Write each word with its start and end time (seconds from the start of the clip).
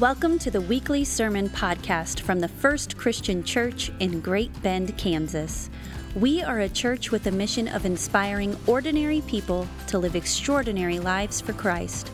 Welcome 0.00 0.38
to 0.40 0.50
the 0.52 0.60
weekly 0.60 1.02
sermon 1.02 1.48
podcast 1.48 2.20
from 2.20 2.38
the 2.38 2.46
First 2.46 2.96
Christian 2.96 3.42
Church 3.42 3.90
in 3.98 4.20
Great 4.20 4.62
Bend, 4.62 4.96
Kansas. 4.96 5.70
We 6.14 6.40
are 6.40 6.60
a 6.60 6.68
church 6.68 7.10
with 7.10 7.26
a 7.26 7.32
mission 7.32 7.66
of 7.66 7.84
inspiring 7.84 8.56
ordinary 8.68 9.22
people 9.22 9.66
to 9.88 9.98
live 9.98 10.14
extraordinary 10.14 11.00
lives 11.00 11.40
for 11.40 11.52
Christ. 11.52 12.12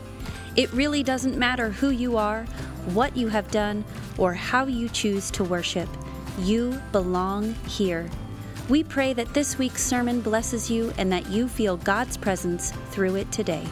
It 0.55 0.73
really 0.73 1.03
doesn't 1.03 1.37
matter 1.37 1.69
who 1.69 1.91
you 1.91 2.17
are, 2.17 2.45
what 2.95 3.15
you 3.15 3.27
have 3.27 3.51
done, 3.51 3.85
or 4.17 4.33
how 4.33 4.65
you 4.65 4.89
choose 4.89 5.29
to 5.31 5.43
worship. 5.43 5.89
You 6.39 6.81
belong 6.91 7.53
here. 7.67 8.09
We 8.67 8.83
pray 8.83 9.13
that 9.13 9.35
this 9.35 9.59
week's 9.59 9.83
sermon 9.83 10.21
blesses 10.21 10.71
you 10.71 10.91
and 10.97 11.11
that 11.11 11.29
you 11.29 11.47
feel 11.47 11.77
God's 11.77 12.17
presence 12.17 12.71
through 12.89 13.17
it 13.17 13.31
today. 13.31 13.67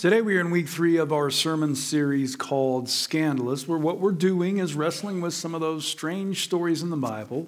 Today 0.00 0.22
we 0.22 0.38
are 0.38 0.40
in 0.40 0.50
week 0.50 0.66
three 0.66 0.96
of 0.96 1.12
our 1.12 1.28
sermon 1.28 1.76
series 1.76 2.34
called 2.34 2.88
Scandalous, 2.88 3.68
where 3.68 3.76
what 3.76 3.98
we're 3.98 4.12
doing 4.12 4.56
is 4.56 4.74
wrestling 4.74 5.20
with 5.20 5.34
some 5.34 5.54
of 5.54 5.60
those 5.60 5.86
strange 5.86 6.42
stories 6.44 6.82
in 6.82 6.88
the 6.88 6.96
Bible 6.96 7.46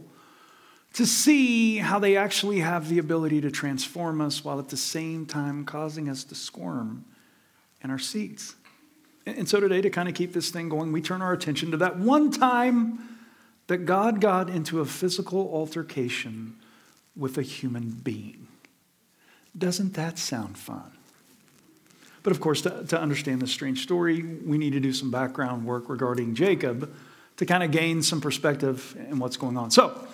to 0.92 1.06
see 1.06 1.78
how 1.78 1.98
they 1.98 2.15
actually 2.15 2.59
have 2.59 2.91
the 2.91 2.98
ability 2.98 3.41
to 3.41 3.51
transform 3.51 4.20
us 4.20 4.45
while 4.45 4.59
at 4.59 4.69
the 4.69 4.77
same 4.77 5.25
time 5.25 5.65
causing 5.65 6.11
us 6.11 6.25
to 6.25 6.34
squirm 6.34 7.06
in 7.83 7.88
our 7.88 7.98
seats. 7.98 8.55
And 9.25 9.48
so 9.48 9.59
today, 9.59 9.80
to 9.80 9.89
kind 9.89 10.11
of 10.11 10.14
keep 10.14 10.34
this 10.34 10.50
thing 10.50 10.69
going, 10.69 10.92
we 10.92 11.00
turn 11.00 11.23
our 11.23 11.33
attention 11.33 11.70
to 11.70 11.78
that 11.78 11.97
one 11.97 12.30
time 12.30 13.19
that 13.69 13.87
God 13.87 14.20
got 14.20 14.50
into 14.50 14.80
a 14.80 14.84
physical 14.84 15.50
altercation 15.55 16.56
with 17.16 17.39
a 17.39 17.42
human 17.42 17.89
being. 17.89 18.48
Doesn't 19.56 19.95
that 19.95 20.19
sound 20.19 20.58
fun? 20.58 20.98
But 22.23 22.31
of 22.31 22.41
course, 22.41 22.62
to, 22.62 22.84
to 22.84 23.01
understand 23.01 23.42
this 23.42 23.51
strange 23.51 23.83
story, 23.83 24.23
we 24.23 24.59
need 24.59 24.73
to 24.73 24.81
do 24.81 24.92
some 24.92 25.11
background 25.11 25.65
work 25.65 25.89
regarding 25.89 26.34
Jacob 26.34 26.92
to 27.37 27.47
kind 27.47 27.62
of 27.62 27.70
gain 27.70 28.03
some 28.03 28.20
perspective 28.20 28.97
in 29.11 29.19
what's 29.19 29.37
going 29.37 29.56
on. 29.56 29.70
So, 29.70 30.06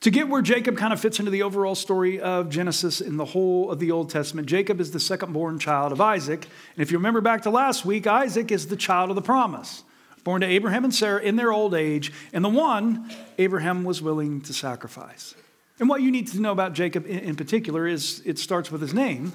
to 0.00 0.10
get 0.10 0.28
where 0.28 0.42
Jacob 0.42 0.76
kind 0.76 0.92
of 0.92 1.00
fits 1.00 1.18
into 1.18 1.30
the 1.30 1.42
overall 1.42 1.74
story 1.74 2.20
of 2.20 2.50
Genesis 2.50 3.00
in 3.00 3.16
the 3.16 3.24
whole 3.24 3.70
of 3.70 3.78
the 3.78 3.90
Old 3.90 4.10
Testament, 4.10 4.46
Jacob 4.46 4.80
is 4.80 4.90
the 4.90 5.00
second 5.00 5.32
born 5.32 5.58
child 5.58 5.90
of 5.90 6.00
Isaac. 6.00 6.44
And 6.74 6.82
if 6.82 6.92
you 6.92 6.98
remember 6.98 7.20
back 7.20 7.42
to 7.42 7.50
last 7.50 7.84
week, 7.84 8.06
Isaac 8.06 8.52
is 8.52 8.68
the 8.68 8.76
child 8.76 9.10
of 9.10 9.16
the 9.16 9.22
promise, 9.22 9.82
born 10.22 10.42
to 10.42 10.46
Abraham 10.46 10.84
and 10.84 10.94
Sarah 10.94 11.22
in 11.22 11.36
their 11.36 11.52
old 11.52 11.74
age, 11.74 12.12
and 12.32 12.44
the 12.44 12.48
one 12.48 13.10
Abraham 13.38 13.84
was 13.84 14.02
willing 14.02 14.42
to 14.42 14.52
sacrifice. 14.52 15.34
And 15.78 15.88
what 15.88 16.02
you 16.02 16.10
need 16.10 16.28
to 16.28 16.40
know 16.40 16.52
about 16.52 16.72
Jacob 16.74 17.06
in 17.06 17.34
particular 17.34 17.86
is 17.86 18.22
it 18.24 18.38
starts 18.38 18.70
with 18.70 18.80
his 18.82 18.94
name 18.94 19.32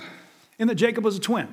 and 0.61 0.69
that 0.69 0.75
Jacob 0.75 1.03
was 1.03 1.17
a 1.17 1.19
twin. 1.19 1.47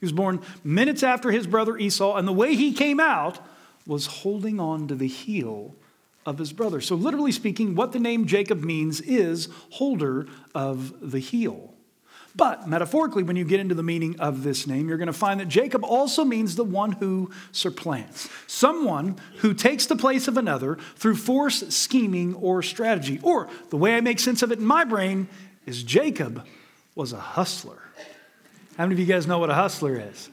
He 0.00 0.06
was 0.06 0.12
born 0.12 0.40
minutes 0.64 1.02
after 1.02 1.30
his 1.30 1.46
brother 1.46 1.76
Esau, 1.76 2.16
and 2.16 2.26
the 2.26 2.32
way 2.32 2.56
he 2.56 2.72
came 2.72 2.98
out 2.98 3.38
was 3.86 4.06
holding 4.06 4.58
on 4.58 4.88
to 4.88 4.94
the 4.94 5.06
heel 5.06 5.76
of 6.24 6.38
his 6.38 6.52
brother. 6.52 6.80
So, 6.80 6.96
literally 6.96 7.32
speaking, 7.32 7.74
what 7.74 7.92
the 7.92 8.00
name 8.00 8.26
Jacob 8.26 8.64
means 8.64 9.00
is 9.02 9.48
holder 9.70 10.26
of 10.54 11.10
the 11.12 11.20
heel. 11.20 11.74
But 12.34 12.68
metaphorically, 12.68 13.22
when 13.22 13.36
you 13.36 13.44
get 13.44 13.60
into 13.60 13.74
the 13.74 13.82
meaning 13.82 14.18
of 14.20 14.42
this 14.42 14.66
name, 14.66 14.88
you're 14.88 14.98
going 14.98 15.06
to 15.06 15.12
find 15.12 15.40
that 15.40 15.48
Jacob 15.48 15.84
also 15.84 16.24
means 16.24 16.56
the 16.56 16.64
one 16.64 16.92
who 16.92 17.30
supplants, 17.52 18.28
someone 18.46 19.16
who 19.38 19.54
takes 19.54 19.86
the 19.86 19.96
place 19.96 20.28
of 20.28 20.36
another 20.36 20.78
through 20.96 21.16
force, 21.16 21.60
scheming, 21.74 22.34
or 22.34 22.62
strategy. 22.62 23.20
Or 23.22 23.48
the 23.70 23.76
way 23.76 23.96
I 23.96 24.00
make 24.00 24.18
sense 24.18 24.42
of 24.42 24.50
it 24.52 24.58
in 24.58 24.66
my 24.66 24.84
brain 24.84 25.28
is 25.64 25.82
Jacob 25.82 26.46
was 26.94 27.12
a 27.12 27.20
hustler. 27.20 27.85
How 28.76 28.84
many 28.84 28.94
of 28.94 29.00
you 29.00 29.06
guys 29.06 29.26
know 29.26 29.38
what 29.38 29.50
a 29.50 29.54
hustler 29.54 29.98
is? 29.98 30.30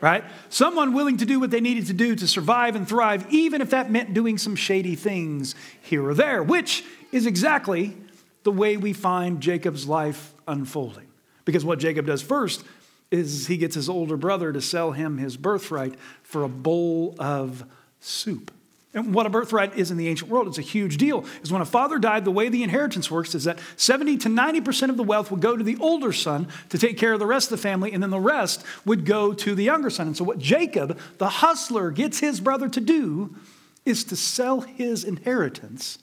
Right? 0.00 0.24
Someone 0.48 0.94
willing 0.94 1.18
to 1.18 1.26
do 1.26 1.40
what 1.40 1.50
they 1.50 1.60
needed 1.60 1.86
to 1.88 1.92
do 1.92 2.14
to 2.14 2.26
survive 2.26 2.74
and 2.74 2.88
thrive, 2.88 3.26
even 3.30 3.60
if 3.60 3.70
that 3.70 3.90
meant 3.90 4.14
doing 4.14 4.38
some 4.38 4.56
shady 4.56 4.94
things 4.94 5.54
here 5.82 6.06
or 6.06 6.14
there, 6.14 6.42
which 6.42 6.84
is 7.12 7.26
exactly 7.26 7.96
the 8.44 8.52
way 8.52 8.76
we 8.76 8.92
find 8.92 9.40
Jacob's 9.40 9.86
life 9.86 10.32
unfolding. 10.48 11.08
Because 11.44 11.64
what 11.64 11.78
Jacob 11.78 12.06
does 12.06 12.22
first 12.22 12.64
is 13.10 13.48
he 13.48 13.56
gets 13.56 13.74
his 13.74 13.88
older 13.88 14.16
brother 14.16 14.52
to 14.52 14.60
sell 14.60 14.92
him 14.92 15.18
his 15.18 15.36
birthright 15.36 15.96
for 16.22 16.44
a 16.44 16.48
bowl 16.48 17.16
of 17.18 17.64
soup. 17.98 18.52
And 18.92 19.14
what 19.14 19.24
a 19.24 19.30
birthright 19.30 19.76
is 19.76 19.92
in 19.92 19.96
the 19.96 20.08
ancient 20.08 20.30
world, 20.30 20.48
it's 20.48 20.58
a 20.58 20.62
huge 20.62 20.96
deal. 20.96 21.24
Is 21.42 21.52
when 21.52 21.62
a 21.62 21.66
father 21.66 21.98
died, 21.98 22.24
the 22.24 22.32
way 22.32 22.48
the 22.48 22.64
inheritance 22.64 23.08
works 23.08 23.36
is 23.36 23.44
that 23.44 23.60
70 23.76 24.18
to 24.18 24.28
90% 24.28 24.90
of 24.90 24.96
the 24.96 25.04
wealth 25.04 25.30
would 25.30 25.40
go 25.40 25.56
to 25.56 25.62
the 25.62 25.76
older 25.78 26.12
son 26.12 26.48
to 26.70 26.78
take 26.78 26.98
care 26.98 27.12
of 27.12 27.20
the 27.20 27.26
rest 27.26 27.52
of 27.52 27.58
the 27.58 27.62
family, 27.62 27.92
and 27.92 28.02
then 28.02 28.10
the 28.10 28.18
rest 28.18 28.64
would 28.84 29.06
go 29.06 29.32
to 29.32 29.54
the 29.54 29.62
younger 29.62 29.90
son. 29.90 30.08
And 30.08 30.16
so, 30.16 30.24
what 30.24 30.40
Jacob, 30.40 30.98
the 31.18 31.28
hustler, 31.28 31.92
gets 31.92 32.18
his 32.18 32.40
brother 32.40 32.68
to 32.68 32.80
do 32.80 33.36
is 33.84 34.02
to 34.04 34.16
sell 34.16 34.62
his 34.62 35.04
inheritance 35.04 35.98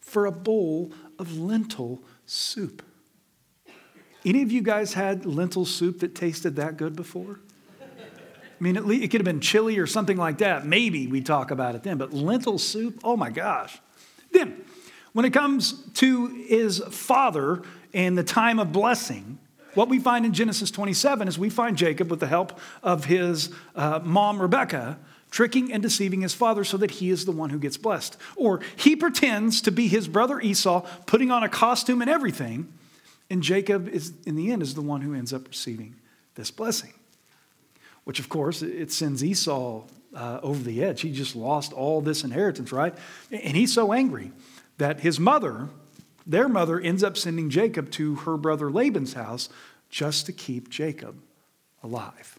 for 0.00 0.26
a 0.26 0.32
bowl 0.32 0.92
of 1.20 1.38
lentil 1.38 2.02
soup. 2.26 2.82
Any 4.24 4.42
of 4.42 4.50
you 4.50 4.62
guys 4.62 4.94
had 4.94 5.24
lentil 5.24 5.66
soup 5.66 6.00
that 6.00 6.14
tasted 6.14 6.56
that 6.56 6.76
good 6.76 6.96
before? 6.96 7.40
I 8.64 8.72
mean, 8.72 8.76
it, 8.76 9.02
it 9.02 9.10
could 9.10 9.20
have 9.20 9.26
been 9.26 9.40
chili 9.40 9.78
or 9.78 9.86
something 9.86 10.16
like 10.16 10.38
that. 10.38 10.64
Maybe 10.64 11.06
we 11.06 11.20
talk 11.20 11.50
about 11.50 11.74
it 11.74 11.82
then. 11.82 11.98
But 11.98 12.14
lentil 12.14 12.56
soup, 12.56 12.98
oh 13.04 13.14
my 13.14 13.28
gosh. 13.28 13.78
Then, 14.32 14.64
when 15.12 15.26
it 15.26 15.34
comes 15.34 15.82
to 15.96 16.28
his 16.28 16.78
father 16.90 17.60
and 17.92 18.16
the 18.16 18.24
time 18.24 18.58
of 18.58 18.72
blessing, 18.72 19.38
what 19.74 19.90
we 19.90 19.98
find 19.98 20.24
in 20.24 20.32
Genesis 20.32 20.70
27 20.70 21.28
is 21.28 21.38
we 21.38 21.50
find 21.50 21.76
Jacob, 21.76 22.10
with 22.10 22.20
the 22.20 22.26
help 22.26 22.58
of 22.82 23.04
his 23.04 23.50
uh, 23.76 24.00
mom, 24.02 24.40
Rebecca, 24.40 24.98
tricking 25.30 25.70
and 25.70 25.82
deceiving 25.82 26.22
his 26.22 26.32
father 26.32 26.64
so 26.64 26.78
that 26.78 26.92
he 26.92 27.10
is 27.10 27.26
the 27.26 27.32
one 27.32 27.50
who 27.50 27.58
gets 27.58 27.76
blessed. 27.76 28.16
Or 28.34 28.60
he 28.76 28.96
pretends 28.96 29.60
to 29.60 29.72
be 29.72 29.88
his 29.88 30.08
brother 30.08 30.40
Esau, 30.40 30.86
putting 31.04 31.30
on 31.30 31.42
a 31.42 31.50
costume 31.50 32.00
and 32.00 32.08
everything, 32.08 32.72
and 33.28 33.42
Jacob 33.42 33.88
is, 33.88 34.14
in 34.24 34.36
the 34.36 34.50
end, 34.52 34.62
is 34.62 34.74
the 34.74 34.80
one 34.80 35.02
who 35.02 35.12
ends 35.12 35.34
up 35.34 35.48
receiving 35.48 35.96
this 36.34 36.50
blessing 36.50 36.94
which 38.04 38.20
of 38.20 38.28
course 38.28 38.62
it 38.62 38.92
sends 38.92 39.24
Esau 39.24 39.84
uh, 40.14 40.40
over 40.42 40.62
the 40.62 40.82
edge. 40.82 41.00
He 41.00 41.12
just 41.12 41.34
lost 41.34 41.72
all 41.72 42.00
this 42.00 42.24
inheritance, 42.24 42.72
right? 42.72 42.94
And 43.30 43.56
he's 43.56 43.72
so 43.72 43.92
angry 43.92 44.32
that 44.78 45.00
his 45.00 45.18
mother, 45.18 45.68
their 46.26 46.48
mother, 46.48 46.80
ends 46.80 47.02
up 47.02 47.16
sending 47.16 47.50
Jacob 47.50 47.90
to 47.92 48.16
her 48.16 48.36
brother 48.36 48.70
Laban's 48.70 49.14
house 49.14 49.48
just 49.90 50.26
to 50.26 50.32
keep 50.32 50.68
Jacob 50.68 51.16
alive. 51.82 52.38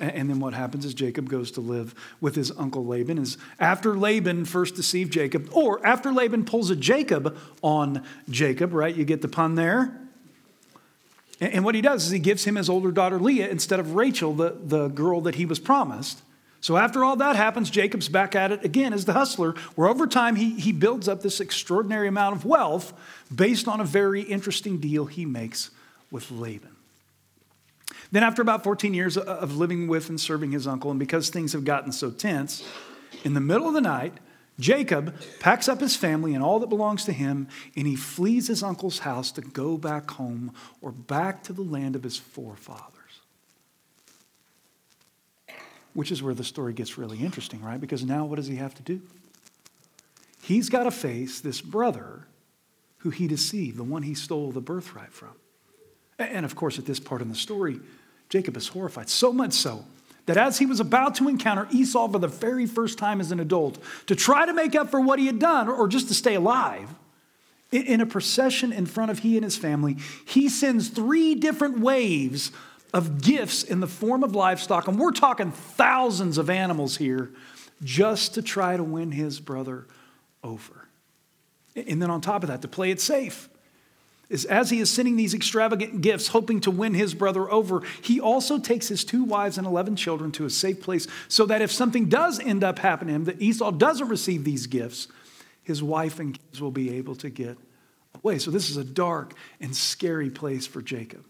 And 0.00 0.30
then 0.30 0.38
what 0.38 0.54
happens 0.54 0.84
is 0.84 0.94
Jacob 0.94 1.28
goes 1.28 1.50
to 1.52 1.60
live 1.60 1.94
with 2.20 2.36
his 2.36 2.52
uncle 2.52 2.86
Laban. 2.86 3.18
Is 3.18 3.36
after 3.58 3.96
Laban 3.96 4.44
first 4.44 4.76
deceived 4.76 5.12
Jacob, 5.12 5.48
or 5.52 5.84
after 5.84 6.12
Laban 6.12 6.44
pulls 6.44 6.70
a 6.70 6.76
Jacob 6.76 7.36
on 7.62 8.04
Jacob, 8.30 8.72
right? 8.72 8.94
You 8.94 9.04
get 9.04 9.22
the 9.22 9.28
pun 9.28 9.56
there. 9.56 10.07
And 11.40 11.64
what 11.64 11.74
he 11.74 11.80
does 11.80 12.04
is 12.04 12.10
he 12.10 12.18
gives 12.18 12.44
him 12.44 12.56
his 12.56 12.68
older 12.68 12.90
daughter 12.90 13.18
Leah 13.18 13.48
instead 13.48 13.78
of 13.78 13.94
Rachel, 13.94 14.32
the, 14.34 14.56
the 14.60 14.88
girl 14.88 15.20
that 15.20 15.36
he 15.36 15.46
was 15.46 15.58
promised. 15.58 16.22
So 16.60 16.76
after 16.76 17.04
all 17.04 17.14
that 17.16 17.36
happens, 17.36 17.70
Jacob's 17.70 18.08
back 18.08 18.34
at 18.34 18.50
it 18.50 18.64
again 18.64 18.92
as 18.92 19.04
the 19.04 19.12
hustler, 19.12 19.54
where 19.76 19.88
over 19.88 20.08
time 20.08 20.34
he, 20.34 20.58
he 20.58 20.72
builds 20.72 21.06
up 21.06 21.22
this 21.22 21.38
extraordinary 21.38 22.08
amount 22.08 22.34
of 22.34 22.44
wealth 22.44 22.92
based 23.32 23.68
on 23.68 23.80
a 23.80 23.84
very 23.84 24.22
interesting 24.22 24.78
deal 24.78 25.06
he 25.06 25.24
makes 25.24 25.70
with 26.10 26.30
Laban. 26.30 26.74
Then, 28.10 28.22
after 28.22 28.42
about 28.42 28.64
14 28.64 28.94
years 28.94 29.16
of 29.16 29.56
living 29.56 29.86
with 29.86 30.08
and 30.08 30.20
serving 30.20 30.50
his 30.50 30.66
uncle, 30.66 30.90
and 30.90 30.98
because 30.98 31.28
things 31.28 31.52
have 31.52 31.64
gotten 31.64 31.92
so 31.92 32.10
tense, 32.10 32.66
in 33.22 33.34
the 33.34 33.40
middle 33.40 33.68
of 33.68 33.74
the 33.74 33.80
night, 33.80 34.14
Jacob 34.58 35.14
packs 35.38 35.68
up 35.68 35.80
his 35.80 35.94
family 35.94 36.34
and 36.34 36.42
all 36.42 36.58
that 36.60 36.68
belongs 36.68 37.04
to 37.04 37.12
him, 37.12 37.48
and 37.76 37.86
he 37.86 37.94
flees 37.94 38.48
his 38.48 38.62
uncle's 38.62 39.00
house 39.00 39.30
to 39.32 39.40
go 39.40 39.76
back 39.76 40.10
home 40.12 40.52
or 40.82 40.90
back 40.90 41.44
to 41.44 41.52
the 41.52 41.62
land 41.62 41.94
of 41.94 42.02
his 42.02 42.16
forefathers. 42.16 43.20
Which 45.94 46.10
is 46.10 46.22
where 46.22 46.34
the 46.34 46.44
story 46.44 46.72
gets 46.72 46.98
really 46.98 47.18
interesting, 47.18 47.62
right? 47.62 47.80
Because 47.80 48.04
now 48.04 48.24
what 48.24 48.36
does 48.36 48.46
he 48.46 48.56
have 48.56 48.74
to 48.74 48.82
do? 48.82 49.00
He's 50.42 50.68
got 50.68 50.84
to 50.84 50.90
face 50.90 51.40
this 51.40 51.60
brother 51.60 52.26
who 52.98 53.10
he 53.10 53.28
deceived, 53.28 53.76
the 53.76 53.84
one 53.84 54.02
he 54.02 54.14
stole 54.14 54.50
the 54.50 54.60
birthright 54.60 55.12
from. 55.12 55.34
And 56.18 56.44
of 56.44 56.56
course, 56.56 56.78
at 56.78 56.86
this 56.86 56.98
part 56.98 57.22
in 57.22 57.28
the 57.28 57.34
story, 57.36 57.80
Jacob 58.28 58.56
is 58.56 58.68
horrified, 58.68 59.08
so 59.08 59.32
much 59.32 59.52
so 59.52 59.84
that 60.28 60.36
as 60.36 60.58
he 60.58 60.66
was 60.66 60.78
about 60.78 61.14
to 61.16 61.28
encounter 61.28 61.66
Esau 61.70 62.06
for 62.08 62.18
the 62.18 62.28
very 62.28 62.66
first 62.66 62.98
time 62.98 63.18
as 63.18 63.32
an 63.32 63.40
adult, 63.40 63.78
to 64.06 64.14
try 64.14 64.44
to 64.44 64.52
make 64.52 64.74
up 64.74 64.90
for 64.90 65.00
what 65.00 65.18
he 65.18 65.26
had 65.26 65.38
done 65.38 65.68
or 65.68 65.88
just 65.88 66.08
to 66.08 66.14
stay 66.14 66.34
alive, 66.34 66.88
in 67.72 68.00
a 68.00 68.06
procession 68.06 68.72
in 68.72 68.86
front 68.86 69.10
of 69.10 69.20
he 69.20 69.36
and 69.36 69.44
his 69.44 69.56
family, 69.56 69.96
he 70.26 70.48
sends 70.48 70.88
three 70.88 71.34
different 71.34 71.78
waves 71.80 72.52
of 72.94 73.22
gifts 73.22 73.62
in 73.62 73.80
the 73.80 73.86
form 73.86 74.22
of 74.22 74.34
livestock. 74.34 74.86
And 74.86 74.98
we're 74.98 75.12
talking 75.12 75.50
thousands 75.50 76.38
of 76.38 76.48
animals 76.48 76.96
here 76.96 77.30
just 77.82 78.34
to 78.34 78.42
try 78.42 78.76
to 78.76 78.84
win 78.84 79.12
his 79.12 79.40
brother 79.40 79.86
over. 80.44 80.88
And 81.74 82.02
then 82.02 82.10
on 82.10 82.20
top 82.20 82.42
of 82.42 82.48
that, 82.48 82.62
to 82.62 82.68
play 82.68 82.90
it 82.90 83.00
safe, 83.00 83.48
is 84.28 84.44
as 84.44 84.70
he 84.70 84.78
is 84.80 84.90
sending 84.90 85.16
these 85.16 85.34
extravagant 85.34 86.00
gifts, 86.00 86.28
hoping 86.28 86.60
to 86.60 86.70
win 86.70 86.94
his 86.94 87.14
brother 87.14 87.50
over, 87.50 87.82
he 88.02 88.20
also 88.20 88.58
takes 88.58 88.88
his 88.88 89.04
two 89.04 89.24
wives 89.24 89.56
and 89.56 89.66
11 89.66 89.96
children 89.96 90.30
to 90.32 90.44
a 90.44 90.50
safe 90.50 90.82
place 90.82 91.06
so 91.28 91.46
that 91.46 91.62
if 91.62 91.72
something 91.72 92.08
does 92.08 92.38
end 92.38 92.62
up 92.62 92.78
happening 92.78 93.08
to 93.08 93.16
him, 93.16 93.24
that 93.24 93.40
Esau 93.40 93.70
doesn't 93.70 94.08
receive 94.08 94.44
these 94.44 94.66
gifts, 94.66 95.08
his 95.62 95.82
wife 95.82 96.18
and 96.18 96.38
kids 96.38 96.60
will 96.60 96.70
be 96.70 96.96
able 96.96 97.14
to 97.16 97.30
get 97.30 97.56
away. 98.14 98.38
So 98.38 98.50
this 98.50 98.70
is 98.70 98.76
a 98.76 98.84
dark 98.84 99.34
and 99.60 99.74
scary 99.74 100.30
place 100.30 100.66
for 100.66 100.82
Jacob. 100.82 101.24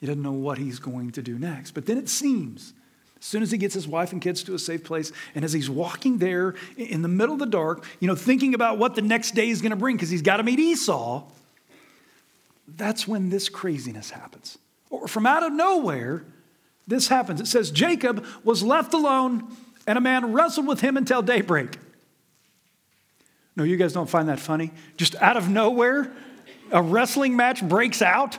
He 0.00 0.06
doesn't 0.06 0.22
know 0.22 0.32
what 0.32 0.58
he's 0.58 0.78
going 0.78 1.12
to 1.12 1.22
do 1.22 1.38
next. 1.38 1.70
But 1.70 1.86
then 1.86 1.98
it 1.98 2.08
seems, 2.08 2.74
as 3.18 3.24
soon 3.24 3.42
as 3.42 3.50
he 3.50 3.58
gets 3.58 3.74
his 3.74 3.88
wife 3.88 4.12
and 4.12 4.20
kids 4.20 4.42
to 4.44 4.54
a 4.54 4.58
safe 4.58 4.84
place, 4.84 5.12
and 5.34 5.44
as 5.44 5.52
he's 5.52 5.70
walking 5.70 6.18
there 6.18 6.56
in 6.76 7.02
the 7.02 7.08
middle 7.08 7.34
of 7.34 7.38
the 7.38 7.46
dark, 7.46 7.84
you 8.00 8.08
know, 8.08 8.14
thinking 8.14 8.54
about 8.54 8.78
what 8.78 8.96
the 8.96 9.02
next 9.02 9.34
day 9.34 9.48
is 9.48 9.62
going 9.62 9.70
to 9.70 9.76
bring, 9.76 9.96
because 9.96 10.10
he's 10.10 10.22
got 10.22 10.38
to 10.38 10.42
meet 10.42 10.58
Esau, 10.58 11.24
that's 12.66 13.06
when 13.06 13.30
this 13.30 13.48
craziness 13.48 14.10
happens. 14.10 14.58
Or 14.90 15.08
from 15.08 15.26
out 15.26 15.42
of 15.42 15.52
nowhere, 15.52 16.24
this 16.86 17.08
happens. 17.08 17.40
It 17.40 17.46
says, 17.46 17.70
Jacob 17.70 18.24
was 18.42 18.62
left 18.62 18.94
alone, 18.94 19.56
and 19.86 19.98
a 19.98 20.00
man 20.00 20.32
wrestled 20.32 20.66
with 20.66 20.80
him 20.80 20.96
until 20.96 21.22
daybreak. 21.22 21.78
No, 23.56 23.64
you 23.64 23.76
guys 23.76 23.92
don't 23.92 24.08
find 24.10 24.28
that 24.28 24.40
funny? 24.40 24.72
Just 24.96 25.14
out 25.16 25.36
of 25.36 25.48
nowhere, 25.48 26.12
a 26.70 26.82
wrestling 26.82 27.36
match 27.36 27.66
breaks 27.66 28.02
out. 28.02 28.38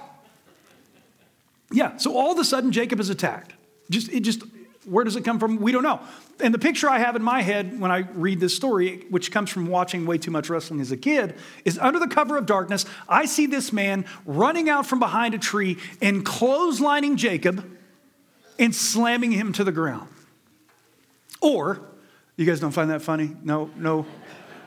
Yeah, 1.72 1.98
so 1.98 2.16
all 2.16 2.32
of 2.32 2.40
a 2.40 2.44
sudden 2.44 2.72
Jacob 2.72 3.00
is 3.00 3.10
attacked. 3.10 3.54
Just 3.90 4.12
it 4.12 4.22
just 4.22 4.44
where 4.86 5.04
does 5.04 5.16
it 5.16 5.24
come 5.24 5.40
from? 5.40 5.58
We 5.58 5.72
don't 5.72 5.84
know. 5.84 6.00
And 6.42 6.54
the 6.54 6.60
picture 6.60 6.90
I 6.90 7.00
have 7.00 7.16
in 7.16 7.24
my 7.24 7.42
head 7.42 7.80
when 7.80 7.92
I 7.92 8.00
read 8.14 8.42
this 8.42 8.54
story, 8.54 9.06
which 9.10 9.32
comes 9.32 9.50
from 9.50 9.68
watching 9.68 10.06
way 10.06 10.18
too 10.18 10.32
much 10.32 10.50
wrestling 10.50 10.82
as 10.82 10.92
a 10.92 10.98
kid, 10.98 11.36
is 11.64 11.80
under 11.80 11.98
the 11.98 12.08
cover 12.08 12.36
of 12.36 12.46
darkness, 12.46 12.86
I 13.08 13.26
see 13.26 13.46
this 13.46 13.72
man 13.72 14.06
running 14.26 14.70
out 14.70 14.86
from 14.86 15.00
behind 15.00 15.34
a 15.34 15.38
tree 15.38 15.78
and 16.02 16.26
clotheslining 16.26 17.16
Jacob 17.16 17.66
and 18.60 18.76
slamming 18.76 19.32
him 19.32 19.54
to 19.54 19.64
the 19.64 19.72
ground. 19.72 20.10
Or, 21.42 21.82
you 22.36 22.46
guys 22.46 22.60
don't 22.60 22.72
find 22.72 22.90
that 22.90 23.02
funny? 23.02 23.36
No, 23.44 23.70
no, 23.78 24.06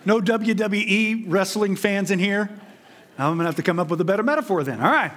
no 0.06 0.21
WWE 0.21 1.25
wrestling 1.26 1.76
fans 1.76 2.11
in 2.11 2.19
here? 2.19 2.49
I'm 3.19 3.37
gonna 3.37 3.44
have 3.44 3.56
to 3.56 3.62
come 3.62 3.79
up 3.79 3.88
with 3.88 4.00
a 4.00 4.05
better 4.05 4.23
metaphor 4.23 4.62
then. 4.64 4.81
All 4.81 4.91
right. 4.91 5.12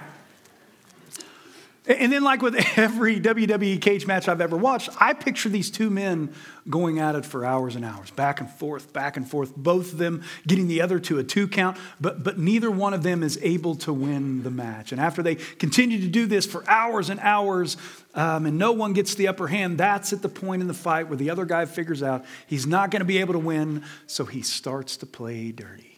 And 1.84 2.12
then, 2.12 2.22
like 2.22 2.42
with 2.42 2.54
every 2.78 3.20
WWE 3.20 3.80
cage 3.80 4.06
match 4.06 4.28
I've 4.28 4.40
ever 4.40 4.56
watched, 4.56 4.90
I 5.00 5.14
picture 5.14 5.48
these 5.48 5.68
two 5.68 5.90
men 5.90 6.32
going 6.70 7.00
at 7.00 7.16
it 7.16 7.26
for 7.26 7.44
hours 7.44 7.74
and 7.74 7.84
hours, 7.84 8.12
back 8.12 8.40
and 8.40 8.48
forth, 8.48 8.92
back 8.92 9.16
and 9.16 9.28
forth, 9.28 9.56
both 9.56 9.92
of 9.92 9.98
them 9.98 10.22
getting 10.46 10.68
the 10.68 10.80
other 10.80 11.00
to 11.00 11.18
a 11.18 11.24
two 11.24 11.48
count, 11.48 11.76
but, 12.00 12.22
but 12.22 12.38
neither 12.38 12.70
one 12.70 12.94
of 12.94 13.02
them 13.02 13.24
is 13.24 13.36
able 13.42 13.74
to 13.74 13.92
win 13.92 14.44
the 14.44 14.50
match. 14.50 14.92
And 14.92 15.00
after 15.00 15.24
they 15.24 15.34
continue 15.34 16.00
to 16.00 16.06
do 16.06 16.26
this 16.26 16.46
for 16.46 16.62
hours 16.70 17.10
and 17.10 17.18
hours, 17.18 17.76
um, 18.14 18.46
and 18.46 18.58
no 18.58 18.70
one 18.70 18.92
gets 18.92 19.16
the 19.16 19.26
upper 19.26 19.48
hand, 19.48 19.78
that's 19.78 20.12
at 20.12 20.22
the 20.22 20.28
point 20.28 20.62
in 20.62 20.68
the 20.68 20.74
fight 20.74 21.08
where 21.08 21.16
the 21.16 21.30
other 21.30 21.44
guy 21.44 21.64
figures 21.64 22.00
out 22.00 22.24
he's 22.46 22.66
not 22.66 22.92
going 22.92 23.00
to 23.00 23.06
be 23.06 23.18
able 23.18 23.32
to 23.32 23.40
win, 23.40 23.82
so 24.06 24.24
he 24.24 24.42
starts 24.42 24.96
to 24.98 25.06
play 25.06 25.50
dirty. 25.50 25.91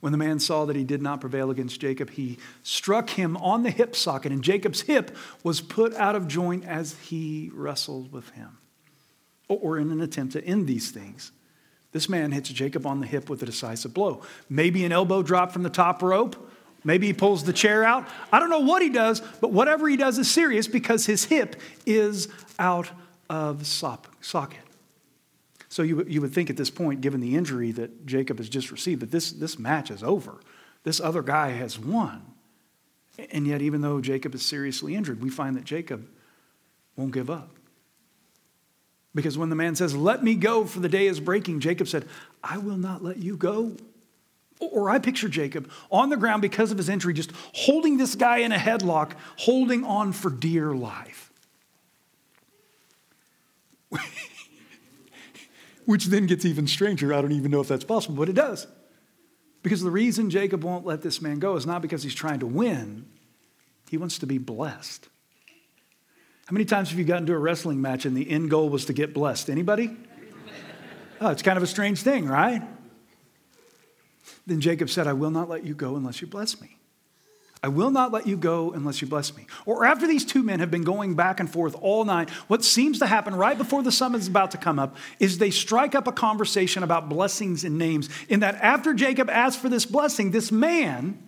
When 0.00 0.12
the 0.12 0.18
man 0.18 0.40
saw 0.40 0.64
that 0.64 0.76
he 0.76 0.84
did 0.84 1.02
not 1.02 1.20
prevail 1.20 1.50
against 1.50 1.80
Jacob, 1.80 2.10
he 2.10 2.38
struck 2.62 3.10
him 3.10 3.36
on 3.36 3.62
the 3.62 3.70
hip 3.70 3.94
socket, 3.94 4.32
and 4.32 4.42
Jacob's 4.42 4.82
hip 4.82 5.14
was 5.42 5.60
put 5.60 5.94
out 5.94 6.16
of 6.16 6.26
joint 6.26 6.64
as 6.64 6.94
he 6.98 7.50
wrestled 7.52 8.10
with 8.10 8.30
him. 8.30 8.58
Or 9.48 9.78
in 9.78 9.90
an 9.90 10.00
attempt 10.00 10.32
to 10.34 10.44
end 10.44 10.66
these 10.66 10.90
things, 10.90 11.32
this 11.92 12.08
man 12.08 12.32
hits 12.32 12.48
Jacob 12.48 12.86
on 12.86 13.00
the 13.00 13.06
hip 13.06 13.28
with 13.28 13.42
a 13.42 13.46
decisive 13.46 13.92
blow. 13.92 14.22
Maybe 14.48 14.84
an 14.84 14.92
elbow 14.92 15.22
drop 15.22 15.52
from 15.52 15.64
the 15.64 15.70
top 15.70 16.02
rope. 16.02 16.50
Maybe 16.82 17.08
he 17.08 17.12
pulls 17.12 17.44
the 17.44 17.52
chair 17.52 17.84
out. 17.84 18.08
I 18.32 18.38
don't 18.38 18.48
know 18.48 18.60
what 18.60 18.80
he 18.80 18.88
does, 18.88 19.20
but 19.40 19.52
whatever 19.52 19.86
he 19.88 19.96
does 19.96 20.16
is 20.16 20.30
serious 20.30 20.66
because 20.66 21.04
his 21.04 21.24
hip 21.24 21.56
is 21.84 22.28
out 22.58 22.90
of 23.28 23.66
socket. 23.66 24.60
So 25.70 25.82
you, 25.82 26.04
you 26.04 26.20
would 26.20 26.34
think 26.34 26.50
at 26.50 26.56
this 26.56 26.68
point, 26.68 27.00
given 27.00 27.20
the 27.20 27.36
injury 27.36 27.70
that 27.72 28.04
Jacob 28.04 28.38
has 28.38 28.48
just 28.48 28.72
received, 28.72 29.00
that 29.02 29.12
this, 29.12 29.30
this 29.30 29.56
match 29.56 29.90
is 29.90 30.02
over. 30.02 30.40
This 30.82 31.00
other 31.00 31.22
guy 31.22 31.50
has 31.50 31.78
won. 31.78 32.22
And 33.30 33.46
yet, 33.46 33.62
even 33.62 33.80
though 33.80 34.00
Jacob 34.00 34.34
is 34.34 34.44
seriously 34.44 34.96
injured, 34.96 35.22
we 35.22 35.30
find 35.30 35.56
that 35.56 35.64
Jacob 35.64 36.08
won't 36.96 37.12
give 37.12 37.30
up. 37.30 37.50
Because 39.14 39.38
when 39.38 39.48
the 39.48 39.56
man 39.56 39.76
says, 39.76 39.94
Let 39.94 40.24
me 40.24 40.34
go, 40.34 40.64
for 40.64 40.80
the 40.80 40.88
day 40.88 41.06
is 41.06 41.20
breaking, 41.20 41.60
Jacob 41.60 41.86
said, 41.86 42.06
I 42.42 42.58
will 42.58 42.76
not 42.76 43.04
let 43.04 43.18
you 43.18 43.36
go. 43.36 43.76
Or 44.58 44.90
I 44.90 44.98
picture 44.98 45.28
Jacob 45.28 45.70
on 45.90 46.10
the 46.10 46.16
ground 46.16 46.42
because 46.42 46.72
of 46.72 46.78
his 46.78 46.88
injury, 46.88 47.14
just 47.14 47.32
holding 47.54 47.96
this 47.96 48.16
guy 48.16 48.38
in 48.38 48.50
a 48.52 48.58
headlock, 48.58 49.12
holding 49.36 49.84
on 49.84 50.12
for 50.12 50.30
dear 50.30 50.74
life. 50.74 51.30
Which 55.90 56.04
then 56.06 56.26
gets 56.26 56.44
even 56.44 56.68
stranger. 56.68 57.12
I 57.12 57.20
don't 57.20 57.32
even 57.32 57.50
know 57.50 57.60
if 57.60 57.66
that's 57.66 57.82
possible, 57.82 58.14
but 58.14 58.28
it 58.28 58.34
does. 58.34 58.68
Because 59.64 59.82
the 59.82 59.90
reason 59.90 60.30
Jacob 60.30 60.62
won't 60.62 60.86
let 60.86 61.02
this 61.02 61.20
man 61.20 61.40
go 61.40 61.56
is 61.56 61.66
not 61.66 61.82
because 61.82 62.04
he's 62.04 62.14
trying 62.14 62.38
to 62.40 62.46
win, 62.46 63.06
he 63.90 63.96
wants 63.96 64.18
to 64.20 64.26
be 64.26 64.38
blessed. 64.38 65.08
How 66.46 66.52
many 66.52 66.64
times 66.64 66.90
have 66.90 66.98
you 66.98 67.04
gotten 67.04 67.26
to 67.26 67.32
a 67.32 67.38
wrestling 67.38 67.80
match 67.80 68.06
and 68.06 68.16
the 68.16 68.30
end 68.30 68.50
goal 68.50 68.68
was 68.68 68.84
to 68.84 68.92
get 68.92 69.12
blessed? 69.12 69.50
Anybody? 69.50 69.96
Oh, 71.22 71.28
it's 71.28 71.42
kind 71.42 71.58
of 71.58 71.62
a 71.62 71.66
strange 71.66 72.00
thing, 72.00 72.24
right? 72.24 72.62
Then 74.46 74.62
Jacob 74.62 74.88
said, 74.88 75.06
I 75.06 75.12
will 75.12 75.30
not 75.30 75.50
let 75.50 75.66
you 75.66 75.74
go 75.74 75.96
unless 75.96 76.22
you 76.22 76.26
bless 76.26 76.58
me. 76.62 76.78
I 77.62 77.68
will 77.68 77.90
not 77.90 78.10
let 78.10 78.26
you 78.26 78.38
go 78.38 78.72
unless 78.72 79.02
you 79.02 79.08
bless 79.08 79.36
me. 79.36 79.46
Or 79.66 79.84
after 79.84 80.06
these 80.06 80.24
two 80.24 80.42
men 80.42 80.60
have 80.60 80.70
been 80.70 80.84
going 80.84 81.14
back 81.14 81.40
and 81.40 81.50
forth 81.50 81.76
all 81.80 82.06
night, 82.06 82.30
what 82.48 82.64
seems 82.64 82.98
to 83.00 83.06
happen 83.06 83.34
right 83.34 83.56
before 83.56 83.82
the 83.82 83.92
sun 83.92 84.14
is 84.14 84.28
about 84.28 84.52
to 84.52 84.58
come 84.58 84.78
up 84.78 84.96
is 85.18 85.36
they 85.36 85.50
strike 85.50 85.94
up 85.94 86.06
a 86.06 86.12
conversation 86.12 86.82
about 86.82 87.10
blessings 87.10 87.64
and 87.64 87.76
names. 87.76 88.08
In 88.30 88.40
that 88.40 88.54
after 88.56 88.94
Jacob 88.94 89.28
asks 89.28 89.60
for 89.60 89.68
this 89.68 89.84
blessing, 89.84 90.30
this 90.30 90.50
man 90.50 91.22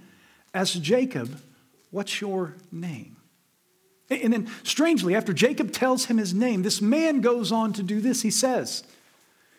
asks 0.55 0.77
Jacob, 0.77 1.39
What's 1.91 2.23
your 2.23 2.57
name? 2.71 3.19
And 4.09 4.33
then, 4.33 4.51
strangely, 4.63 5.15
after 5.15 5.33
Jacob 5.33 5.73
tells 5.73 6.07
him 6.07 6.17
his 6.17 6.35
name, 6.35 6.63
this 6.63 6.81
man 6.83 7.21
goes 7.21 7.53
on 7.53 7.73
to 7.75 7.83
do 7.83 8.01
this. 8.01 8.23
He 8.23 8.31
says, 8.31 8.83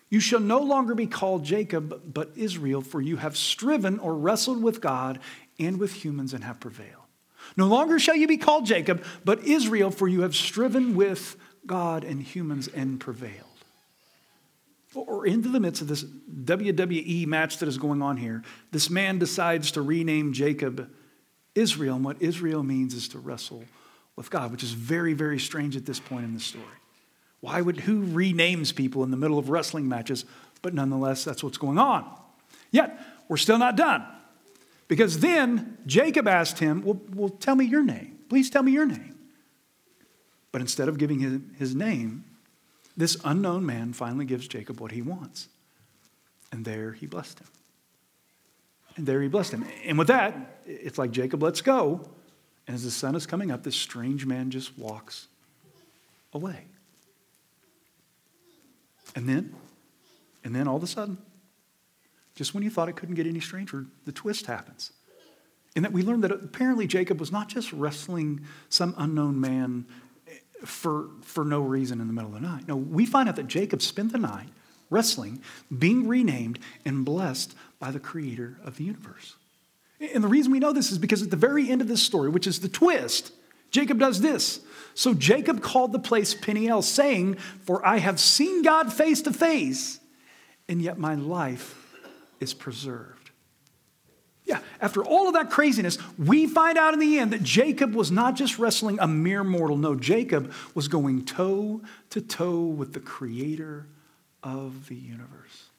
You 0.09 0.19
shall 0.19 0.39
no 0.39 0.59
longer 0.59 0.95
be 0.95 1.07
called 1.07 1.43
Jacob, 1.43 2.01
but 2.11 2.31
Israel, 2.35 2.81
for 2.81 3.01
you 3.01 3.17
have 3.17 3.37
striven 3.37 3.99
or 3.99 4.15
wrestled 4.15 4.61
with 4.61 4.81
God 4.81 5.19
and 5.59 5.79
with 5.79 5.93
humans 5.93 6.33
and 6.33 6.43
have 6.43 6.59
prevailed. 6.59 7.03
No 7.57 7.67
longer 7.67 7.99
shall 7.99 8.15
you 8.15 8.27
be 8.27 8.37
called 8.37 8.65
Jacob, 8.65 9.03
but 9.25 9.43
Israel, 9.43 9.91
for 9.91 10.07
you 10.07 10.21
have 10.21 10.35
striven 10.35 10.95
with 10.95 11.35
God 11.65 12.03
and 12.03 12.21
humans 12.21 12.67
and 12.67 12.99
prevailed. 12.99 13.47
Or 14.95 15.25
into 15.25 15.49
the 15.49 15.59
midst 15.59 15.81
of 15.81 15.87
this 15.87 16.03
WWE 16.03 17.25
match 17.25 17.57
that 17.57 17.67
is 17.67 17.77
going 17.77 18.01
on 18.01 18.17
here, 18.17 18.43
this 18.71 18.89
man 18.89 19.17
decides 19.17 19.71
to 19.71 19.81
rename 19.81 20.33
Jacob 20.33 20.89
Israel. 21.55 21.95
And 21.95 22.05
what 22.05 22.21
Israel 22.21 22.63
means 22.63 22.93
is 22.93 23.07
to 23.09 23.19
wrestle 23.19 23.63
with 24.15 24.29
God, 24.29 24.51
which 24.51 24.63
is 24.63 24.71
very, 24.71 25.13
very 25.13 25.39
strange 25.39 25.75
at 25.75 25.85
this 25.85 25.99
point 25.99 26.25
in 26.25 26.33
the 26.33 26.39
story. 26.39 26.65
Why 27.39 27.59
would 27.59 27.81
who 27.81 28.03
renames 28.03 28.73
people 28.73 29.03
in 29.03 29.11
the 29.11 29.17
middle 29.17 29.39
of 29.39 29.49
wrestling 29.49 29.89
matches? 29.89 30.25
But 30.61 30.73
nonetheless, 30.73 31.23
that's 31.23 31.43
what's 31.43 31.57
going 31.57 31.77
on. 31.77 32.05
Yet, 32.71 32.97
we're 33.27 33.37
still 33.37 33.57
not 33.57 33.75
done. 33.75 34.05
Because 34.87 35.19
then 35.19 35.77
Jacob 35.85 36.27
asked 36.27 36.59
him, 36.59 36.83
well, 36.83 36.99
well, 37.13 37.29
tell 37.29 37.55
me 37.55 37.65
your 37.65 37.83
name. 37.83 38.19
Please 38.29 38.49
tell 38.49 38.63
me 38.63 38.71
your 38.71 38.85
name. 38.85 39.17
But 40.51 40.61
instead 40.61 40.87
of 40.87 40.97
giving 40.97 41.19
him 41.19 41.55
his 41.57 41.73
name, 41.73 42.25
this 42.95 43.17
unknown 43.23 43.65
man 43.65 43.93
finally 43.93 44.25
gives 44.25 44.47
Jacob 44.47 44.79
what 44.79 44.91
he 44.91 45.01
wants. 45.01 45.47
And 46.51 46.63
there 46.63 46.91
he 46.91 47.07
blessed 47.07 47.39
him. 47.39 47.47
And 48.95 49.07
there 49.07 49.21
he 49.21 49.27
blessed 49.27 49.53
him. 49.53 49.65
And 49.85 49.97
with 49.97 50.07
that, 50.07 50.61
it's 50.67 50.99
like 50.99 51.11
Jacob 51.11 51.41
lets 51.41 51.61
go. 51.61 52.07
And 52.67 52.75
as 52.75 52.83
the 52.83 52.91
sun 52.91 53.15
is 53.15 53.25
coming 53.25 53.51
up, 53.51 53.63
this 53.63 53.75
strange 53.75 54.25
man 54.25 54.51
just 54.51 54.77
walks 54.77 55.27
away. 56.33 56.65
And 59.15 59.27
then, 59.27 59.55
and 60.43 60.55
then 60.55 60.67
all 60.67 60.77
of 60.77 60.83
a 60.83 60.87
sudden, 60.87 61.17
just 62.35 62.53
when 62.53 62.63
you 62.63 62.69
thought 62.69 62.89
it 62.89 62.95
couldn't 62.95 63.15
get 63.15 63.27
any 63.27 63.39
stranger, 63.39 63.85
the 64.05 64.11
twist 64.11 64.45
happens. 64.47 64.91
And 65.75 65.83
that 65.85 65.91
we 65.91 66.03
learn 66.03 66.21
that 66.21 66.31
apparently 66.31 66.87
Jacob 66.87 67.19
was 67.19 67.31
not 67.31 67.47
just 67.47 67.73
wrestling 67.73 68.41
some 68.69 68.93
unknown 68.97 69.39
man 69.39 69.85
for, 70.65 71.07
for 71.21 71.43
no 71.43 71.61
reason 71.61 71.99
in 71.99 72.07
the 72.07 72.13
middle 72.13 72.35
of 72.35 72.41
the 72.41 72.47
night. 72.47 72.67
No, 72.67 72.75
we 72.75 73.05
find 73.05 73.27
out 73.27 73.35
that 73.35 73.47
Jacob 73.47 73.81
spent 73.81 74.11
the 74.11 74.19
night 74.19 74.49
wrestling, 74.89 75.41
being 75.75 76.07
renamed, 76.07 76.59
and 76.85 77.03
blessed 77.03 77.55
by 77.79 77.89
the 77.89 77.99
creator 77.99 78.59
of 78.63 78.77
the 78.77 78.83
universe. 78.83 79.35
And 79.99 80.23
the 80.23 80.27
reason 80.27 80.51
we 80.51 80.59
know 80.59 80.71
this 80.71 80.91
is 80.91 80.99
because 80.99 81.23
at 81.23 81.31
the 81.31 81.37
very 81.37 81.69
end 81.69 81.81
of 81.81 81.87
this 81.87 82.03
story, 82.03 82.29
which 82.29 82.45
is 82.45 82.59
the 82.59 82.69
twist, 82.69 83.31
Jacob 83.71 83.97
does 83.97 84.21
this. 84.21 84.59
So 84.93 85.15
Jacob 85.15 85.61
called 85.61 85.93
the 85.93 85.99
place 85.99 86.35
Peniel, 86.35 86.83
saying, 86.83 87.35
For 87.65 87.83
I 87.85 87.97
have 87.97 88.19
seen 88.19 88.61
God 88.61 88.93
face 88.93 89.23
to 89.23 89.33
face, 89.33 89.99
and 90.69 90.79
yet 90.79 90.99
my 90.99 91.15
life 91.15 91.82
is 92.43 92.53
preserved. 92.53 93.31
Yeah, 94.45 94.59
after 94.81 95.03
all 95.03 95.27
of 95.27 95.33
that 95.35 95.49
craziness, 95.49 95.97
we 96.17 96.47
find 96.47 96.77
out 96.77 96.93
in 96.93 96.99
the 96.99 97.17
end 97.17 97.31
that 97.31 97.43
Jacob 97.43 97.95
was 97.95 98.11
not 98.11 98.35
just 98.35 98.59
wrestling 98.59 98.99
a 98.99 99.07
mere 99.07 99.43
mortal. 99.43 99.77
No, 99.77 99.95
Jacob 99.95 100.53
was 100.75 100.89
going 100.89 101.25
toe 101.25 101.81
to 102.09 102.21
toe 102.21 102.61
with 102.65 102.93
the 102.93 102.99
creator 102.99 103.87
of 104.43 104.89
the 104.89 104.95
universe. 104.95 105.69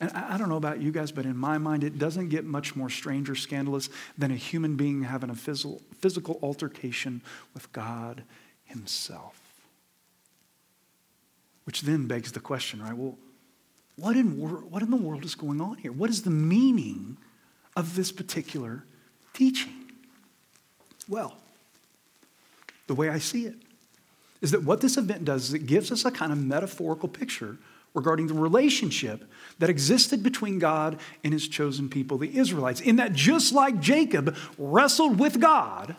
And 0.00 0.10
I 0.12 0.38
don't 0.38 0.48
know 0.48 0.56
about 0.56 0.80
you 0.80 0.92
guys, 0.92 1.12
but 1.12 1.24
in 1.24 1.36
my 1.36 1.58
mind, 1.58 1.82
it 1.82 1.98
doesn't 1.98 2.28
get 2.28 2.44
much 2.44 2.76
more 2.76 2.90
strange 2.90 3.30
or 3.30 3.34
scandalous 3.34 3.88
than 4.16 4.30
a 4.30 4.36
human 4.36 4.76
being 4.76 5.02
having 5.02 5.30
a 5.30 5.34
physical, 5.34 6.38
altercation 6.42 7.20
with 7.52 7.72
God 7.72 8.22
Himself. 8.64 9.40
Which 11.64 11.82
then 11.82 12.06
begs 12.06 12.32
the 12.32 12.40
question, 12.40 12.82
right? 12.82 12.92
Well, 12.92 13.16
what 13.96 14.16
in, 14.16 14.38
wor- 14.38 14.64
what 14.68 14.82
in 14.82 14.90
the 14.90 14.96
world 14.96 15.24
is 15.24 15.34
going 15.34 15.60
on 15.60 15.76
here? 15.76 15.92
What 15.92 16.10
is 16.10 16.22
the 16.22 16.30
meaning 16.30 17.16
of 17.76 17.94
this 17.94 18.10
particular 18.10 18.84
teaching? 19.32 19.72
Well, 21.08 21.36
the 22.86 22.94
way 22.94 23.08
I 23.08 23.18
see 23.18 23.46
it 23.46 23.54
is 24.40 24.50
that 24.50 24.64
what 24.64 24.80
this 24.80 24.96
event 24.96 25.24
does 25.24 25.48
is 25.48 25.54
it 25.54 25.66
gives 25.66 25.90
us 25.92 26.04
a 26.04 26.10
kind 26.10 26.32
of 26.32 26.38
metaphorical 26.38 27.08
picture 27.08 27.56
regarding 27.94 28.26
the 28.26 28.34
relationship 28.34 29.24
that 29.58 29.70
existed 29.70 30.22
between 30.22 30.58
God 30.58 30.98
and 31.22 31.32
his 31.32 31.46
chosen 31.46 31.88
people, 31.88 32.18
the 32.18 32.36
Israelites. 32.36 32.80
In 32.80 32.96
that, 32.96 33.12
just 33.12 33.52
like 33.52 33.80
Jacob 33.80 34.36
wrestled 34.58 35.18
with 35.20 35.40
God, 35.40 35.94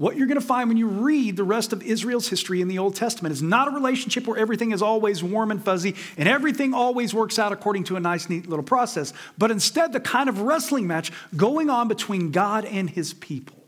what 0.00 0.16
you're 0.16 0.26
going 0.26 0.40
to 0.40 0.46
find 0.46 0.70
when 0.70 0.78
you 0.78 0.86
read 0.86 1.36
the 1.36 1.44
rest 1.44 1.74
of 1.74 1.82
Israel's 1.82 2.26
history 2.26 2.62
in 2.62 2.68
the 2.68 2.78
Old 2.78 2.96
Testament 2.96 3.34
is 3.34 3.42
not 3.42 3.68
a 3.68 3.70
relationship 3.70 4.26
where 4.26 4.38
everything 4.38 4.72
is 4.72 4.80
always 4.80 5.22
warm 5.22 5.50
and 5.50 5.62
fuzzy 5.62 5.94
and 6.16 6.26
everything 6.26 6.72
always 6.72 7.12
works 7.12 7.38
out 7.38 7.52
according 7.52 7.84
to 7.84 7.96
a 7.96 8.00
nice, 8.00 8.30
neat 8.30 8.48
little 8.48 8.64
process, 8.64 9.12
but 9.36 9.50
instead 9.50 9.92
the 9.92 10.00
kind 10.00 10.30
of 10.30 10.40
wrestling 10.40 10.86
match 10.86 11.12
going 11.36 11.68
on 11.68 11.86
between 11.86 12.30
God 12.30 12.64
and 12.64 12.88
his 12.88 13.12
people. 13.12 13.62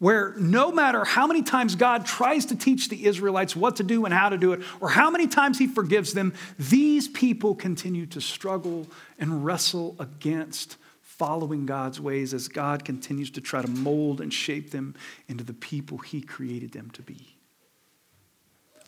Where 0.00 0.34
no 0.36 0.72
matter 0.72 1.04
how 1.04 1.28
many 1.28 1.44
times 1.44 1.76
God 1.76 2.04
tries 2.04 2.46
to 2.46 2.56
teach 2.56 2.88
the 2.88 3.06
Israelites 3.06 3.54
what 3.54 3.76
to 3.76 3.84
do 3.84 4.06
and 4.06 4.12
how 4.12 4.30
to 4.30 4.38
do 4.38 4.54
it, 4.54 4.62
or 4.80 4.88
how 4.88 5.08
many 5.08 5.28
times 5.28 5.56
he 5.56 5.68
forgives 5.68 6.14
them, 6.14 6.34
these 6.58 7.06
people 7.06 7.54
continue 7.54 8.06
to 8.06 8.20
struggle 8.20 8.88
and 9.20 9.44
wrestle 9.44 9.94
against 10.00 10.78
following 11.20 11.66
God's 11.66 12.00
ways 12.00 12.32
as 12.32 12.48
God 12.48 12.82
continues 12.82 13.30
to 13.32 13.42
try 13.42 13.60
to 13.60 13.68
mold 13.68 14.22
and 14.22 14.32
shape 14.32 14.70
them 14.70 14.94
into 15.28 15.44
the 15.44 15.52
people 15.52 15.98
he 15.98 16.22
created 16.22 16.72
them 16.72 16.88
to 16.92 17.02
be. 17.02 17.36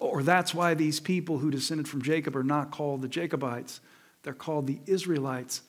Or 0.00 0.22
that's 0.22 0.54
why 0.54 0.72
these 0.72 0.98
people 0.98 1.36
who 1.36 1.50
descended 1.50 1.86
from 1.86 2.00
Jacob 2.00 2.34
are 2.34 2.42
not 2.42 2.70
called 2.70 3.02
the 3.02 3.08
Jacobites, 3.08 3.82
they're 4.22 4.32
called 4.32 4.66
the 4.66 4.78
Israelites 4.86 5.60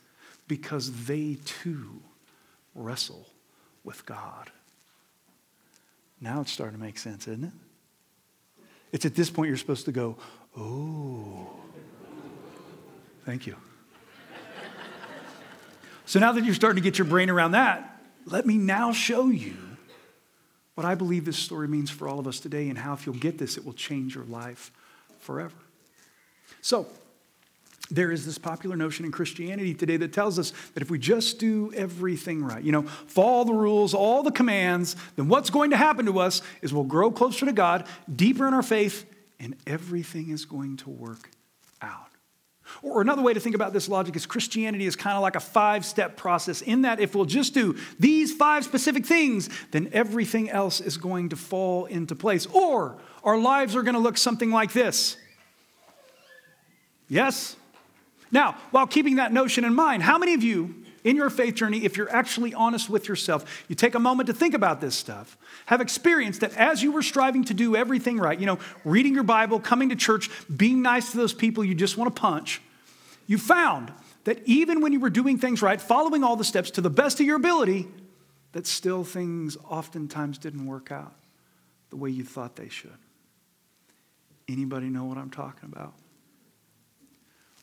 because 0.48 1.06
they 1.06 1.38
too 1.44 2.00
wrestle 2.76 3.28
with 3.84 4.06
God. 4.06 4.50
Now 6.22 6.40
it's 6.40 6.52
starting 6.54 6.78
to 6.78 6.82
make 6.82 6.98
sense, 6.98 7.28
isn't 7.28 7.44
it? 7.44 8.64
It's 8.94 9.06
at 9.06 9.16
this 9.16 9.30
point 9.30 9.50
you're 9.50 9.58
supposed 9.58 9.84
to 9.84 9.92
go, 9.92 10.16
oh, 10.58 11.50
thank 13.26 13.48
you. 13.48 13.58
So 16.14 16.20
now 16.20 16.32
that 16.34 16.46
you're 16.46 16.54
starting 16.54 16.76
to 16.76 16.88
get 16.88 17.00
your 17.00 17.08
brain 17.08 17.32
around 17.32 17.54
that, 17.54 18.00
let 18.28 18.46
me 18.46 18.60
now 18.60 18.92
show 18.92 19.30
you 19.30 19.58
what 20.76 20.86
I 20.86 20.94
believe 20.94 21.26
this 21.26 21.40
story 21.40 21.68
means 21.68 21.90
for 21.90 22.08
all 22.08 22.20
of 22.20 22.28
us 22.28 22.40
today 22.40 22.70
and 22.70 22.78
how, 22.78 22.94
if 22.94 23.08
you'll 23.08 23.16
get 23.16 23.40
this, 23.40 23.58
it 23.58 23.66
will 23.66 23.74
change 23.74 24.14
your 24.14 24.26
life 24.26 24.72
forever. 25.18 25.56
So, 26.62 26.86
there 27.90 28.12
is 28.12 28.28
this 28.28 28.38
popular 28.38 28.76
notion 28.76 29.06
in 29.06 29.12
Christianity 29.12 29.74
today 29.74 29.98
that 29.98 30.14
tells 30.14 30.38
us 30.38 30.54
that 30.76 30.84
if 30.84 30.92
we 30.92 31.00
just 31.00 31.40
do 31.40 31.74
everything 31.76 32.44
right, 32.44 32.64
you 32.64 32.72
know, 32.72 32.84
follow 32.84 33.46
the 33.46 33.54
rules, 33.54 33.96
all 33.96 34.22
the 34.22 34.32
commands, 34.32 34.96
then 35.16 35.30
what's 35.30 35.50
going 35.50 35.72
to 35.72 35.78
happen 35.78 36.06
to 36.06 36.20
us 36.20 36.44
is 36.62 36.72
we'll 36.72 36.84
grow 36.84 37.10
closer 37.10 37.48
to 37.48 37.54
God, 37.54 37.88
deeper 38.16 38.48
in 38.48 38.54
our 38.54 38.62
faith, 38.62 39.12
and 39.40 39.56
everything 39.66 40.30
is 40.30 40.46
going 40.46 40.78
to 40.78 40.92
work 40.92 41.32
out. 41.82 42.13
Or 42.82 43.02
another 43.02 43.22
way 43.22 43.34
to 43.34 43.40
think 43.40 43.56
about 43.56 43.74
this 43.74 43.90
logic 43.90 44.16
is 44.16 44.26
Christianity 44.26 44.86
is 44.86 44.96
kind 44.96 45.16
of 45.16 45.22
like 45.22 45.36
a 45.36 45.40
five 45.40 45.86
step 45.86 46.18
process, 46.18 46.62
in 46.62 46.84
that 46.84 47.00
if 47.00 47.16
we'll 47.16 47.26
just 47.26 47.54
do 47.54 47.78
these 48.00 48.34
five 48.34 48.64
specific 48.64 49.06
things, 49.06 49.50
then 49.72 49.90
everything 49.94 50.50
else 50.50 50.82
is 50.82 50.98
going 50.98 51.30
to 51.30 51.36
fall 51.36 51.86
into 51.86 52.16
place. 52.16 52.46
Or 52.48 52.98
our 53.24 53.38
lives 53.38 53.76
are 53.76 53.84
going 53.84 53.96
to 53.96 54.00
look 54.00 54.18
something 54.18 54.52
like 54.52 54.74
this. 54.74 55.18
Yes? 57.10 57.56
Now, 58.32 58.58
while 58.72 58.88
keeping 58.88 59.18
that 59.18 59.32
notion 59.32 59.66
in 59.66 59.74
mind, 59.74 60.04
how 60.04 60.18
many 60.18 60.34
of 60.34 60.44
you 60.44 60.83
in 61.04 61.16
your 61.16 61.30
faith 61.30 61.56
journey, 61.56 61.84
if 61.84 61.98
you're 61.98 62.10
actually 62.10 62.54
honest 62.54 62.90
with 62.90 63.08
yourself, 63.08 63.64
you 63.68 63.76
take 63.76 63.96
a 63.96 64.00
moment 64.00 64.28
to 64.28 64.34
think 64.34 64.54
about 64.54 64.82
this 64.82 64.96
stuff, 64.96 65.38
have 65.66 65.82
experienced 65.82 66.42
that 66.42 66.56
as 66.56 66.82
you 66.82 66.92
were 66.92 67.02
striving 67.02 67.44
to 67.46 67.54
do 67.54 67.76
everything 67.76 68.18
right, 68.18 68.40
you 68.40 68.46
know, 68.46 68.60
reading 68.86 69.14
your 69.14 69.24
Bible, 69.24 69.60
coming 69.60 69.90
to 69.90 69.96
church, 69.96 70.30
being 70.56 70.82
nice 70.82 71.12
to 71.12 71.18
those 71.18 71.34
people 71.34 71.64
you 71.64 71.76
just 71.76 71.98
want 71.98 72.14
to 72.14 72.22
punch, 72.22 72.62
you 73.28 73.38
found 73.38 73.92
that 74.24 74.42
even 74.46 74.82
when 74.82 74.94
you 74.94 75.00
were 75.00 75.10
doing 75.10 75.38
things 75.38 75.62
right, 75.62 75.82
following 75.82 76.24
all 76.24 76.36
the 76.36 76.44
steps 76.44 76.72
to 76.72 76.82
the 76.82 76.90
best 76.90 77.20
of 77.20 77.26
your 77.26 77.36
ability, 77.36 77.88
that 78.54 78.66
still 78.66 79.04
things 79.04 79.58
oftentimes 79.70 80.38
didn't 80.38 80.66
work 80.66 80.92
out 80.92 81.14
the 81.90 81.98
way 81.98 82.10
you 82.10 82.24
thought 82.24 82.56
they 82.56 82.70
should. 82.70 82.92
Anybody 84.48 84.88
know 84.88 85.06
what 85.06 85.18
I'm 85.18 85.30
talking 85.30 85.70
about? 85.72 85.94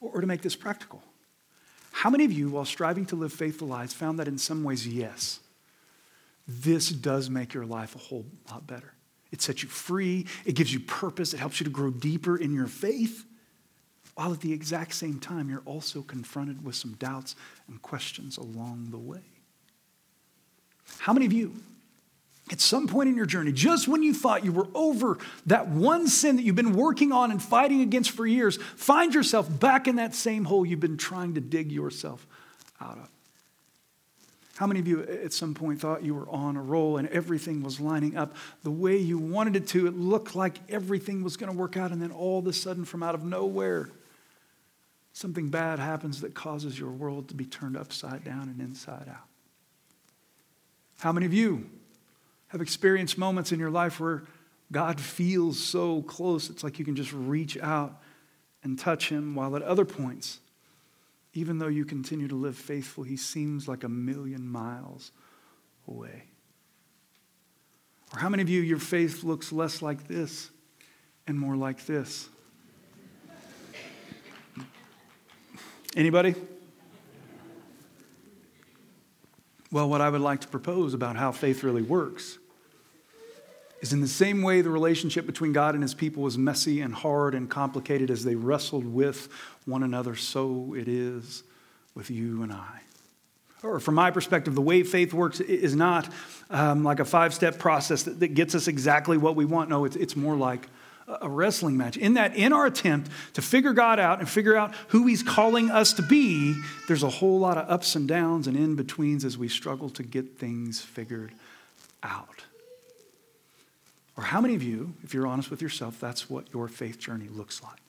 Or 0.01 0.21
to 0.21 0.27
make 0.27 0.43
this 0.43 0.57
practical, 0.57 1.03
how 2.01 2.09
many 2.09 2.25
of 2.25 2.33
you, 2.33 2.49
while 2.49 2.65
striving 2.65 3.05
to 3.05 3.15
live 3.15 3.31
faithful 3.31 3.69
lives, 3.69 3.93
found 3.93 4.19
that 4.19 4.27
in 4.27 4.39
some 4.39 4.65
ways, 4.65 4.89
yes, 4.89 5.39
this 6.49 6.89
does 6.89 7.29
make 7.29 7.53
your 7.53 7.67
life 7.67 7.95
a 7.95 7.99
whole 7.99 8.25
lot 8.51 8.67
better? 8.67 8.95
It 9.31 9.43
sets 9.43 9.63
you 9.63 9.69
free, 9.69 10.27
it 10.47 10.55
gives 10.55 10.73
you 10.73 10.81
purpose, 10.81 11.35
it 11.35 11.37
helps 11.37 11.61
you 11.61 11.65
to 11.65 11.71
grow 11.71 11.91
deeper 11.91 12.39
in 12.39 12.55
your 12.55 12.69
faith, 12.69 13.27
while 14.15 14.33
at 14.33 14.41
the 14.41 14.51
exact 14.51 14.95
same 14.95 15.21
time, 15.21 15.51
you're 15.51 15.61
also 15.67 16.01
confronted 16.01 16.65
with 16.65 16.75
some 16.75 16.95
doubts 16.95 17.37
and 17.69 17.83
questions 17.83 18.39
along 18.39 18.89
the 18.93 18.97
way. 18.97 19.21
How 21.01 21.13
many 21.13 21.27
of 21.27 21.35
you 21.35 21.55
at 22.53 22.61
some 22.61 22.87
point 22.87 23.09
in 23.09 23.17
your 23.17 23.27
journey, 23.27 23.53
just 23.53 23.89
when 23.89 24.03
you 24.03 24.13
thought 24.13 24.45
you 24.45 24.53
were 24.53 24.69
over 24.75 25.19
that 25.47 25.69
one 25.69 26.09
sin 26.09 26.37
that 26.37 26.43
you've 26.43 26.57
been 26.57 26.73
working 26.73 27.13
on 27.13 27.31
and 27.31 27.43
fighting 27.43 27.81
against 27.81 28.11
for 28.11 28.27
years, 28.27 28.59
find 28.77 29.15
yourself 29.15 29.49
back 29.61 29.87
in 29.87 29.97
that 29.97 30.15
same 30.15 30.45
hole 30.45 30.67
you've 30.67 30.81
been 30.81 30.97
trying 30.97 31.35
to 31.35 31.41
dig 31.41 31.71
yourself 31.71 32.27
out 32.81 32.99
of. 32.99 33.09
How 34.57 34.67
many 34.67 34.81
of 34.81 34.87
you 34.87 35.03
at 35.03 35.33
some 35.33 35.55
point 35.55 35.81
thought 35.81 36.05
you 36.05 36.15
were 36.15 36.29
on 36.29 36.57
a 36.57 36.63
roll 36.63 36.99
and 36.99 37.09
everything 37.09 37.63
was 37.63 37.81
lining 37.81 38.17
up 38.17 38.37
the 38.63 38.71
way 38.71 38.99
you 38.99 39.17
wanted 39.17 39.57
it 39.57 39.67
to? 39.69 39.87
It 39.87 39.97
looked 39.97 40.37
like 40.37 40.59
everything 40.69 41.23
was 41.25 41.39
going 41.39 41.51
to 41.51 41.57
work 41.57 41.79
out, 41.79 41.93
and 41.93 42.03
then 42.03 42.13
all 42.13 42.41
of 42.41 42.47
a 42.47 42.53
sudden, 42.53 42.85
from 42.85 43.03
out 43.03 43.15
of 43.15 43.25
nowhere, 43.25 43.89
something 45.15 45.49
bad 45.49 45.79
happens 45.79 46.21
that 46.21 46.35
causes 46.35 46.79
your 46.79 46.91
world 46.91 47.29
to 47.29 47.35
be 47.35 47.47
turned 47.47 47.75
upside 47.75 48.23
down 48.23 48.51
and 48.51 48.61
inside 48.61 49.09
out. 49.09 49.25
How 50.99 51.13
many 51.13 51.25
of 51.25 51.33
you 51.33 51.71
have 52.51 52.61
experienced 52.61 53.17
moments 53.17 53.53
in 53.53 53.61
your 53.61 53.71
life 53.71 54.01
where 54.01 54.25
God 54.73 55.01
feels 55.01 55.59
so 55.59 56.03
close, 56.03 56.51
it's 56.51 56.63
like 56.63 56.79
you 56.79 56.85
can 56.85 56.97
just 56.97 57.13
reach 57.13 57.57
out 57.59 58.01
and 58.63 58.79
touch 58.79 59.09
Him, 59.09 59.35
while 59.35 59.57
at 59.57 59.63
other 59.63 59.85
points, 59.85 60.41
even 61.33 61.59
though 61.59 61.69
you 61.69 61.85
continue 61.85 62.29
to 62.29 62.35
live 62.35 62.57
faithful, 62.57 63.05
He 63.05 63.17
seems 63.17 63.67
like 63.67 63.85
a 63.85 63.89
million 63.89 64.47
miles 64.47 65.13
away. 65.89 66.25
Or 68.13 68.19
how 68.19 68.29
many 68.29 68.43
of 68.43 68.49
you, 68.49 68.61
your 68.61 68.79
faith 68.79 69.23
looks 69.23 69.53
less 69.53 69.81
like 69.81 70.09
this 70.09 70.51
and 71.27 71.39
more 71.39 71.57
like 71.57 71.87
this? 71.87 72.29
Anybody? 75.97 76.35
Well, 79.73 79.89
what 79.89 80.01
I 80.01 80.11
would 80.11 80.21
like 80.21 80.41
to 80.41 80.49
propose 80.49 80.95
about 80.95 81.17
how 81.17 81.31
faith 81.31 81.63
really 81.63 81.83
works 81.83 82.39
is 83.81 83.93
in 83.93 84.01
the 84.01 84.09
same 84.09 84.43
way 84.43 84.61
the 84.63 84.71
relationship 84.71 85.27
between 85.27 85.53
God 85.53 85.75
and 85.75 85.83
his 85.83 85.95
people 85.95 86.23
was 86.23 86.37
messy 86.37 86.81
and 86.81 86.93
hard 86.93 87.35
and 87.35 87.49
complicated 87.49 88.11
as 88.11 88.25
they 88.25 88.35
wrestled 88.35 88.85
with 88.85 89.29
one 89.67 89.83
another, 89.83 90.17
so 90.17 90.75
it 90.77 90.89
is 90.89 91.45
with 91.95 92.11
you 92.11 92.43
and 92.43 92.53
I. 92.53 92.81
Or 93.63 93.79
from 93.79 93.95
my 93.95 94.11
perspective, 94.11 94.55
the 94.55 94.61
way 94.61 94.83
faith 94.83 95.13
works 95.13 95.39
is 95.41 95.77
not 95.77 96.09
um, 96.51 96.83
like 96.83 96.99
a 96.99 97.05
five 97.05 97.33
step 97.33 97.59
process 97.59 98.03
that, 98.05 98.19
that, 98.21 98.29
gets 98.29 98.55
us 98.55 98.69
exactly 98.69 99.19
what 99.19 99.37
we 99.37 99.45
want. 99.45 99.69
No, 99.69 99.85
it's, 99.85 99.97
it's 99.97 100.17
more 100.17 100.35
like 100.35 100.67
a 101.21 101.29
wrestling 101.29 101.77
match. 101.77 101.97
In 101.97 102.15
that, 102.15 102.37
in 102.37 102.53
our 102.53 102.67
attempt 102.67 103.11
to 103.35 103.43
figure 103.43 103.73
God 103.73 103.99
out 103.99 104.21
and 104.21 104.29
figure 104.29 104.57
out 104.57 104.75
who 104.89 105.07
He's 105.07 105.23
calling 105.23 105.71
us 105.71 105.93
to 105.95 106.03
be, 106.03 106.55
there's 106.89 107.03
a 107.03 107.09
whole 107.09 107.39
lot 107.39 107.59
of 107.59 107.69
ups 107.71 107.97
and 107.97 108.07
downs 108.07 108.47
and 108.47 108.57
in 108.57 108.77
betweens 108.77 109.25
as 109.25 109.37
we 109.37 109.49
struggle 109.49 109.91
to 109.91 110.03
get 110.03 110.39
things 110.39 110.81
figured 110.81 111.33
out. 112.03 112.45
Or 114.17 114.25
how 114.25 114.41
many 114.41 114.55
of 114.55 114.63
you, 114.63 114.95
if 115.03 115.15
you're 115.15 115.27
honest 115.27 115.51
with 115.51 115.63
yourself, 115.63 115.99
that's 115.99 116.29
what 116.29 116.53
your 116.53 116.69
faith 116.69 116.99
journey 116.99 117.29
looks 117.29 117.63
like? 117.63 117.81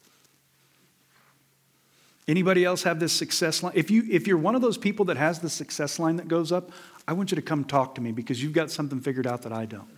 Anybody 2.28 2.64
else 2.64 2.84
have 2.84 3.00
this 3.00 3.12
success 3.12 3.64
line? 3.64 3.74
If, 3.76 3.92
you, 3.92 4.06
if 4.10 4.28
you're 4.28 4.38
one 4.38 4.56
of 4.56 4.62
those 4.62 4.78
people 4.78 5.06
that 5.06 5.18
has 5.18 5.40
the 5.40 5.50
success 5.50 6.00
line 6.00 6.16
that 6.18 6.28
goes 6.28 6.52
up, 6.52 6.72
I 7.08 7.14
want 7.14 7.32
you 7.32 7.36
to 7.36 7.42
come 7.42 7.66
talk 7.66 7.96
to 7.96 8.02
me 8.02 8.12
because 8.12 8.42
you've 8.42 8.54
got 8.54 8.72
something 8.72 9.02
figured 9.02 9.28
out 9.28 9.42
that 9.42 9.52
I 9.52 9.66
don't. 9.66 9.90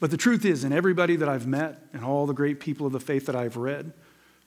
But 0.00 0.10
the 0.10 0.16
truth 0.16 0.44
is, 0.46 0.64
in 0.64 0.72
everybody 0.72 1.16
that 1.16 1.28
I've 1.28 1.46
met 1.46 1.78
and 1.92 2.04
all 2.04 2.26
the 2.26 2.32
great 2.32 2.58
people 2.58 2.86
of 2.86 2.92
the 2.92 3.00
faith 3.00 3.26
that 3.26 3.36
I've 3.36 3.56
read, 3.56 3.92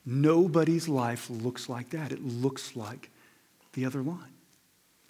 nobody's 0.06 0.90
life 0.90 1.30
looks 1.30 1.70
like 1.70 1.92
that. 1.92 2.12
It 2.12 2.24
looks 2.24 2.76
like 2.76 3.12
the 3.74 3.86
other 3.86 4.02
line. 4.02 4.34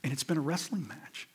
And 0.03 0.11
it's 0.11 0.23
been 0.23 0.37
a 0.37 0.41
wrestling 0.41 0.87
match. 0.87 1.29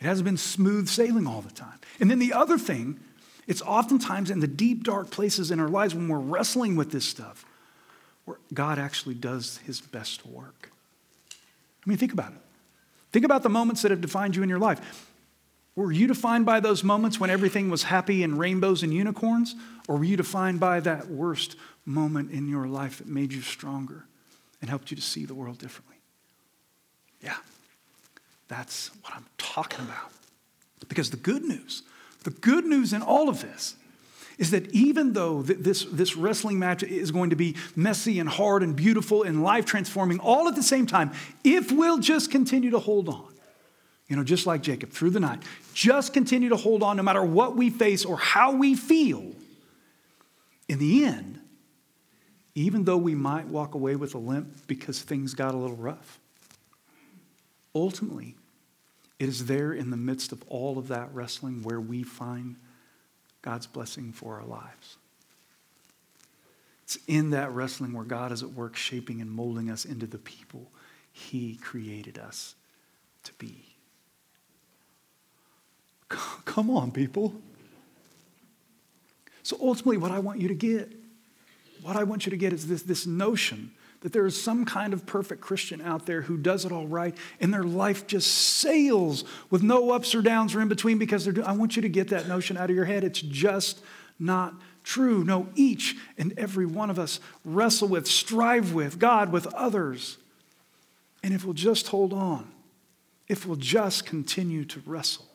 It 0.00 0.04
hasn't 0.04 0.24
been 0.24 0.38
smooth 0.38 0.88
sailing 0.88 1.26
all 1.26 1.42
the 1.42 1.52
time. 1.52 1.78
And 2.00 2.10
then 2.10 2.18
the 2.18 2.32
other 2.32 2.56
thing, 2.58 2.98
it's 3.46 3.62
oftentimes 3.62 4.30
in 4.30 4.40
the 4.40 4.46
deep, 4.46 4.84
dark 4.84 5.10
places 5.10 5.50
in 5.50 5.60
our 5.60 5.68
lives 5.68 5.94
when 5.94 6.08
we're 6.08 6.18
wrestling 6.18 6.76
with 6.76 6.90
this 6.92 7.04
stuff 7.04 7.44
where 8.24 8.38
God 8.52 8.78
actually 8.78 9.14
does 9.14 9.58
his 9.58 9.80
best 9.80 10.26
work. 10.26 10.70
I 11.30 11.88
mean, 11.88 11.98
think 11.98 12.12
about 12.12 12.32
it. 12.32 12.38
Think 13.12 13.24
about 13.24 13.42
the 13.42 13.48
moments 13.48 13.82
that 13.82 13.90
have 13.90 14.00
defined 14.00 14.34
you 14.34 14.42
in 14.42 14.48
your 14.48 14.58
life. 14.58 15.10
Were 15.76 15.92
you 15.92 16.06
defined 16.06 16.46
by 16.46 16.60
those 16.60 16.82
moments 16.82 17.20
when 17.20 17.28
everything 17.28 17.68
was 17.68 17.84
happy 17.84 18.22
and 18.22 18.38
rainbows 18.38 18.82
and 18.82 18.92
unicorns? 18.92 19.54
Or 19.86 19.98
were 19.98 20.04
you 20.04 20.16
defined 20.16 20.58
by 20.58 20.80
that 20.80 21.08
worst 21.08 21.56
moment 21.84 22.30
in 22.30 22.48
your 22.48 22.66
life 22.66 22.98
that 22.98 23.06
made 23.06 23.32
you 23.32 23.42
stronger 23.42 24.06
and 24.60 24.70
helped 24.70 24.90
you 24.90 24.96
to 24.96 25.02
see 25.02 25.26
the 25.26 25.34
world 25.34 25.58
differently? 25.58 25.96
Yeah, 27.20 27.36
that's 28.48 28.90
what 29.02 29.14
I'm 29.14 29.26
talking 29.36 29.84
about. 29.84 30.10
Because 30.88 31.10
the 31.10 31.16
good 31.18 31.44
news, 31.44 31.82
the 32.24 32.30
good 32.30 32.64
news 32.64 32.94
in 32.94 33.02
all 33.02 33.28
of 33.28 33.42
this 33.42 33.76
is 34.38 34.50
that 34.50 34.70
even 34.72 35.12
though 35.12 35.42
this, 35.42 35.84
this 35.84 36.16
wrestling 36.16 36.58
match 36.58 36.82
is 36.82 37.10
going 37.10 37.30
to 37.30 37.36
be 37.36 37.56
messy 37.74 38.18
and 38.18 38.28
hard 38.28 38.62
and 38.62 38.76
beautiful 38.76 39.22
and 39.22 39.42
life 39.42 39.64
transforming 39.64 40.20
all 40.20 40.48
at 40.48 40.54
the 40.54 40.62
same 40.62 40.86
time, 40.86 41.10
if 41.44 41.70
we'll 41.70 41.98
just 41.98 42.30
continue 42.30 42.70
to 42.70 42.78
hold 42.78 43.08
on, 43.08 43.32
you 44.08 44.16
know, 44.16 44.24
just 44.24 44.46
like 44.46 44.62
Jacob 44.62 44.90
through 44.90 45.10
the 45.10 45.20
night, 45.20 45.42
just 45.74 46.12
continue 46.12 46.48
to 46.48 46.56
hold 46.56 46.82
on 46.82 46.96
no 46.96 47.02
matter 47.02 47.22
what 47.22 47.56
we 47.56 47.70
face 47.70 48.04
or 48.04 48.16
how 48.16 48.52
we 48.52 48.74
feel, 48.74 49.32
in 50.68 50.78
the 50.78 51.04
end, 51.04 51.40
even 52.54 52.84
though 52.84 52.96
we 52.96 53.14
might 53.14 53.46
walk 53.46 53.74
away 53.74 53.96
with 53.96 54.14
a 54.14 54.18
limp 54.18 54.66
because 54.66 55.00
things 55.02 55.34
got 55.34 55.54
a 55.54 55.56
little 55.56 55.76
rough, 55.76 56.18
ultimately, 57.74 58.34
it 59.18 59.28
is 59.28 59.46
there 59.46 59.72
in 59.72 59.90
the 59.90 59.96
midst 59.96 60.32
of 60.32 60.42
all 60.48 60.78
of 60.78 60.88
that 60.88 61.08
wrestling 61.12 61.62
where 61.62 61.80
we 61.80 62.02
find 62.02 62.56
God's 63.42 63.66
blessing 63.66 64.12
for 64.12 64.40
our 64.40 64.46
lives. 64.46 64.96
It's 66.84 66.98
in 67.08 67.30
that 67.30 67.50
wrestling 67.52 67.92
where 67.92 68.04
God 68.04 68.30
is 68.30 68.42
at 68.42 68.52
work 68.52 68.76
shaping 68.76 69.20
and 69.20 69.30
molding 69.30 69.70
us 69.70 69.84
into 69.84 70.06
the 70.06 70.18
people 70.18 70.70
He 71.12 71.56
created 71.56 72.18
us 72.18 72.54
to 73.24 73.32
be. 73.34 73.65
Come 76.08 76.70
on, 76.70 76.90
people. 76.90 77.34
So 79.42 79.56
ultimately, 79.60 79.96
what 79.96 80.10
I 80.10 80.18
want 80.18 80.40
you 80.40 80.48
to 80.48 80.54
get, 80.54 80.92
what 81.82 81.96
I 81.96 82.04
want 82.04 82.26
you 82.26 82.30
to 82.30 82.36
get 82.36 82.52
is 82.52 82.66
this, 82.66 82.82
this 82.82 83.06
notion 83.06 83.72
that 84.00 84.12
there 84.12 84.26
is 84.26 84.40
some 84.40 84.64
kind 84.64 84.92
of 84.92 85.06
perfect 85.06 85.40
Christian 85.40 85.80
out 85.80 86.06
there 86.06 86.22
who 86.22 86.36
does 86.36 86.64
it 86.64 86.72
all 86.72 86.86
right 86.86 87.16
and 87.40 87.52
their 87.52 87.64
life 87.64 88.06
just 88.06 88.30
sails 88.30 89.24
with 89.50 89.62
no 89.62 89.90
ups 89.90 90.14
or 90.14 90.22
downs 90.22 90.54
or 90.54 90.60
in 90.60 90.68
between 90.68 90.98
because 90.98 91.24
they're 91.24 91.32
doing, 91.32 91.46
I 91.46 91.52
want 91.52 91.76
you 91.76 91.82
to 91.82 91.88
get 91.88 92.08
that 92.08 92.28
notion 92.28 92.56
out 92.56 92.70
of 92.70 92.76
your 92.76 92.84
head. 92.84 93.04
It's 93.04 93.20
just 93.20 93.80
not 94.18 94.54
true. 94.84 95.24
No, 95.24 95.48
each 95.54 95.96
and 96.18 96.32
every 96.38 96.66
one 96.66 96.90
of 96.90 96.98
us 96.98 97.20
wrestle 97.44 97.88
with, 97.88 98.06
strive 98.06 98.72
with 98.72 98.98
God, 98.98 99.32
with 99.32 99.46
others. 99.54 100.18
And 101.22 101.34
if 101.34 101.44
we'll 101.44 101.54
just 101.54 101.88
hold 101.88 102.12
on, 102.12 102.50
if 103.28 103.46
we'll 103.46 103.56
just 103.56 104.06
continue 104.06 104.64
to 104.66 104.80
wrestle, 104.86 105.26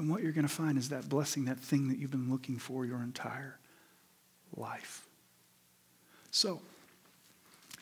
then 0.00 0.08
what 0.08 0.22
you're 0.22 0.32
going 0.32 0.46
to 0.46 0.52
find 0.52 0.78
is 0.78 0.88
that 0.88 1.10
blessing, 1.10 1.44
that 1.44 1.58
thing 1.58 1.88
that 1.88 1.98
you've 1.98 2.10
been 2.10 2.30
looking 2.30 2.56
for 2.56 2.86
your 2.86 3.02
entire 3.02 3.58
life. 4.56 5.06
So, 6.30 6.62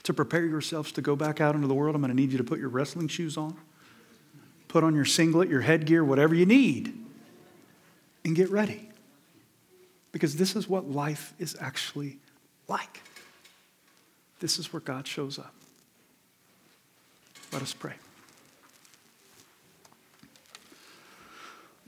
to 0.02 0.12
prepare 0.12 0.44
yourselves 0.44 0.90
to 0.92 1.00
go 1.00 1.14
back 1.14 1.40
out 1.40 1.54
into 1.54 1.68
the 1.68 1.74
world, 1.74 1.94
I'm 1.94 2.02
going 2.02 2.10
to 2.10 2.16
need 2.16 2.32
you 2.32 2.38
to 2.38 2.44
put 2.44 2.58
your 2.58 2.70
wrestling 2.70 3.06
shoes 3.06 3.36
on, 3.36 3.56
put 4.66 4.82
on 4.82 4.96
your 4.96 5.04
singlet, 5.04 5.48
your 5.48 5.60
headgear, 5.60 6.04
whatever 6.04 6.34
you 6.34 6.44
need, 6.44 6.92
and 8.24 8.34
get 8.34 8.50
ready. 8.50 8.88
Because 10.10 10.34
this 10.34 10.56
is 10.56 10.68
what 10.68 10.90
life 10.90 11.34
is 11.38 11.56
actually 11.60 12.18
like. 12.66 13.00
This 14.40 14.58
is 14.58 14.72
where 14.72 14.80
God 14.80 15.06
shows 15.06 15.38
up. 15.38 15.54
Let 17.52 17.62
us 17.62 17.74
pray. 17.74 17.94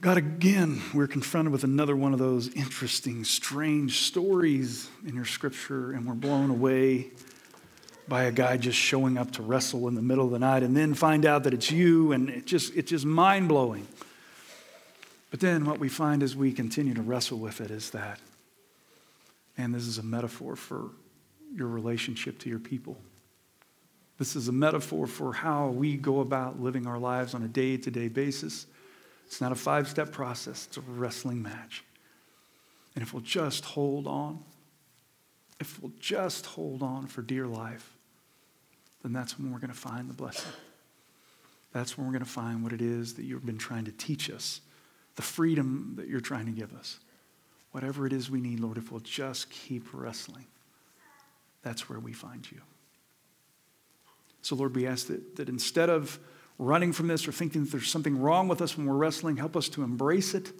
God, 0.01 0.17
again, 0.17 0.81
we're 0.95 1.05
confronted 1.05 1.51
with 1.51 1.63
another 1.63 1.95
one 1.95 2.11
of 2.11 2.17
those 2.17 2.47
interesting, 2.55 3.23
strange 3.23 3.99
stories 4.01 4.89
in 5.05 5.13
your 5.13 5.25
scripture, 5.25 5.91
and 5.91 6.07
we're 6.07 6.15
blown 6.15 6.49
away 6.49 7.11
by 8.07 8.23
a 8.23 8.31
guy 8.31 8.57
just 8.57 8.79
showing 8.79 9.19
up 9.19 9.29
to 9.33 9.43
wrestle 9.43 9.87
in 9.87 9.93
the 9.93 10.01
middle 10.01 10.25
of 10.25 10.31
the 10.31 10.39
night 10.39 10.63
and 10.63 10.75
then 10.75 10.95
find 10.95 11.23
out 11.23 11.43
that 11.43 11.53
it's 11.53 11.69
you 11.69 12.13
and 12.13 12.31
it 12.31 12.47
just 12.47 12.75
it's 12.75 12.89
just 12.89 13.05
mind-blowing. 13.05 13.87
But 15.29 15.39
then 15.39 15.65
what 15.65 15.77
we 15.77 15.87
find 15.87 16.23
as 16.23 16.35
we 16.35 16.51
continue 16.51 16.95
to 16.95 17.03
wrestle 17.03 17.37
with 17.37 17.61
it 17.61 17.69
is 17.69 17.91
that 17.91 18.19
and 19.55 19.73
this 19.73 19.83
is 19.83 19.99
a 19.99 20.03
metaphor 20.03 20.55
for 20.55 20.89
your 21.53 21.67
relationship 21.67 22.39
to 22.39 22.49
your 22.49 22.59
people. 22.59 22.97
This 24.17 24.35
is 24.35 24.47
a 24.47 24.51
metaphor 24.51 25.05
for 25.05 25.31
how 25.31 25.67
we 25.67 25.95
go 25.95 26.21
about 26.21 26.59
living 26.59 26.87
our 26.87 26.97
lives 26.97 27.35
on 27.35 27.43
a 27.43 27.47
day-to-day 27.47 28.07
basis. 28.07 28.65
It's 29.31 29.39
not 29.39 29.53
a 29.53 29.55
five-step 29.55 30.11
process, 30.11 30.67
it's 30.67 30.75
a 30.75 30.81
wrestling 30.81 31.41
match. 31.41 31.85
And 32.95 33.01
if 33.01 33.13
we'll 33.13 33.21
just 33.21 33.63
hold 33.63 34.05
on, 34.05 34.43
if 35.57 35.81
we'll 35.81 35.93
just 36.01 36.45
hold 36.45 36.83
on 36.83 37.07
for 37.07 37.21
dear 37.21 37.47
life, 37.47 37.95
then 39.03 39.13
that's 39.13 39.39
when 39.39 39.49
we're 39.49 39.59
going 39.59 39.71
to 39.71 39.77
find 39.77 40.09
the 40.09 40.13
blessing. 40.13 40.51
That's 41.71 41.97
when 41.97 42.07
we're 42.07 42.11
going 42.11 42.25
to 42.25 42.29
find 42.29 42.61
what 42.61 42.73
it 42.73 42.81
is 42.81 43.13
that 43.13 43.23
you've 43.23 43.45
been 43.45 43.57
trying 43.57 43.85
to 43.85 43.93
teach 43.93 44.29
us, 44.29 44.59
the 45.15 45.21
freedom 45.21 45.93
that 45.95 46.09
you're 46.09 46.19
trying 46.19 46.47
to 46.47 46.51
give 46.51 46.73
us. 46.73 46.99
Whatever 47.71 48.05
it 48.05 48.11
is 48.11 48.29
we 48.29 48.41
need, 48.41 48.59
Lord, 48.59 48.77
if 48.77 48.91
we'll 48.91 48.99
just 48.99 49.49
keep 49.49 49.87
wrestling, 49.93 50.47
that's 51.61 51.87
where 51.87 51.99
we 51.99 52.11
find 52.11 52.51
you. 52.51 52.59
So, 54.41 54.57
Lord, 54.57 54.75
we 54.75 54.85
ask 54.87 55.07
that, 55.07 55.37
that 55.37 55.47
instead 55.47 55.89
of 55.89 56.19
running 56.57 56.93
from 56.93 57.07
this 57.07 57.27
or 57.27 57.31
thinking 57.31 57.63
that 57.63 57.71
there's 57.71 57.89
something 57.89 58.19
wrong 58.19 58.47
with 58.47 58.61
us 58.61 58.77
when 58.77 58.85
we're 58.85 58.95
wrestling, 58.95 59.37
help 59.37 59.55
us 59.55 59.69
to 59.69 59.83
embrace 59.83 60.33
it 60.33 60.51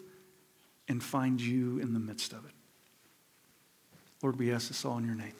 and 0.88 1.04
find 1.04 1.42
you 1.42 1.80
in 1.80 1.94
the 1.94 2.00
midst 2.00 2.34
of 2.34 2.46
it. 2.46 2.52
Lord, 4.22 4.38
we 4.38 4.54
ask 4.54 4.68
this 4.68 4.86
all 4.86 4.98
in 4.98 5.06
your 5.06 5.16
name. 5.16 5.34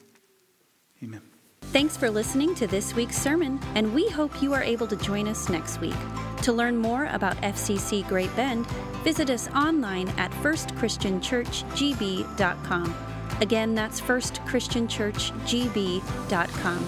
Amen. 1.04 1.22
Thanks 1.66 1.96
for 1.96 2.10
listening 2.10 2.56
to 2.56 2.66
this 2.68 2.96
week's 2.96 3.18
sermon, 3.18 3.60
and 3.76 3.94
we 3.94 4.10
hope 4.10 4.42
you 4.42 4.54
are 4.54 4.64
able 4.64 4.88
to 4.88 4.96
join 4.98 5.28
us 5.28 5.48
next 5.48 5.80
week. 5.80 5.94
To 6.42 6.52
learn 6.52 6.78
more 6.78 7.06
about 7.06 7.38
FCC 7.38 8.06
Great 8.08 8.36
Bend, 8.36 8.68
visit 9.04 9.30
us 9.30 9.48
online 9.50 10.10
at 10.18 10.32
firstchristianchurchgb.com. 10.32 12.96
Again, 13.40 13.74
that's 13.74 14.02
firstchristianchurchgb.com. 14.02 16.88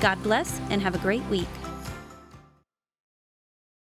God 0.00 0.22
bless 0.22 0.60
and 0.70 0.82
have 0.82 0.94
a 0.94 0.98
great 0.98 1.24
week. 1.24 1.48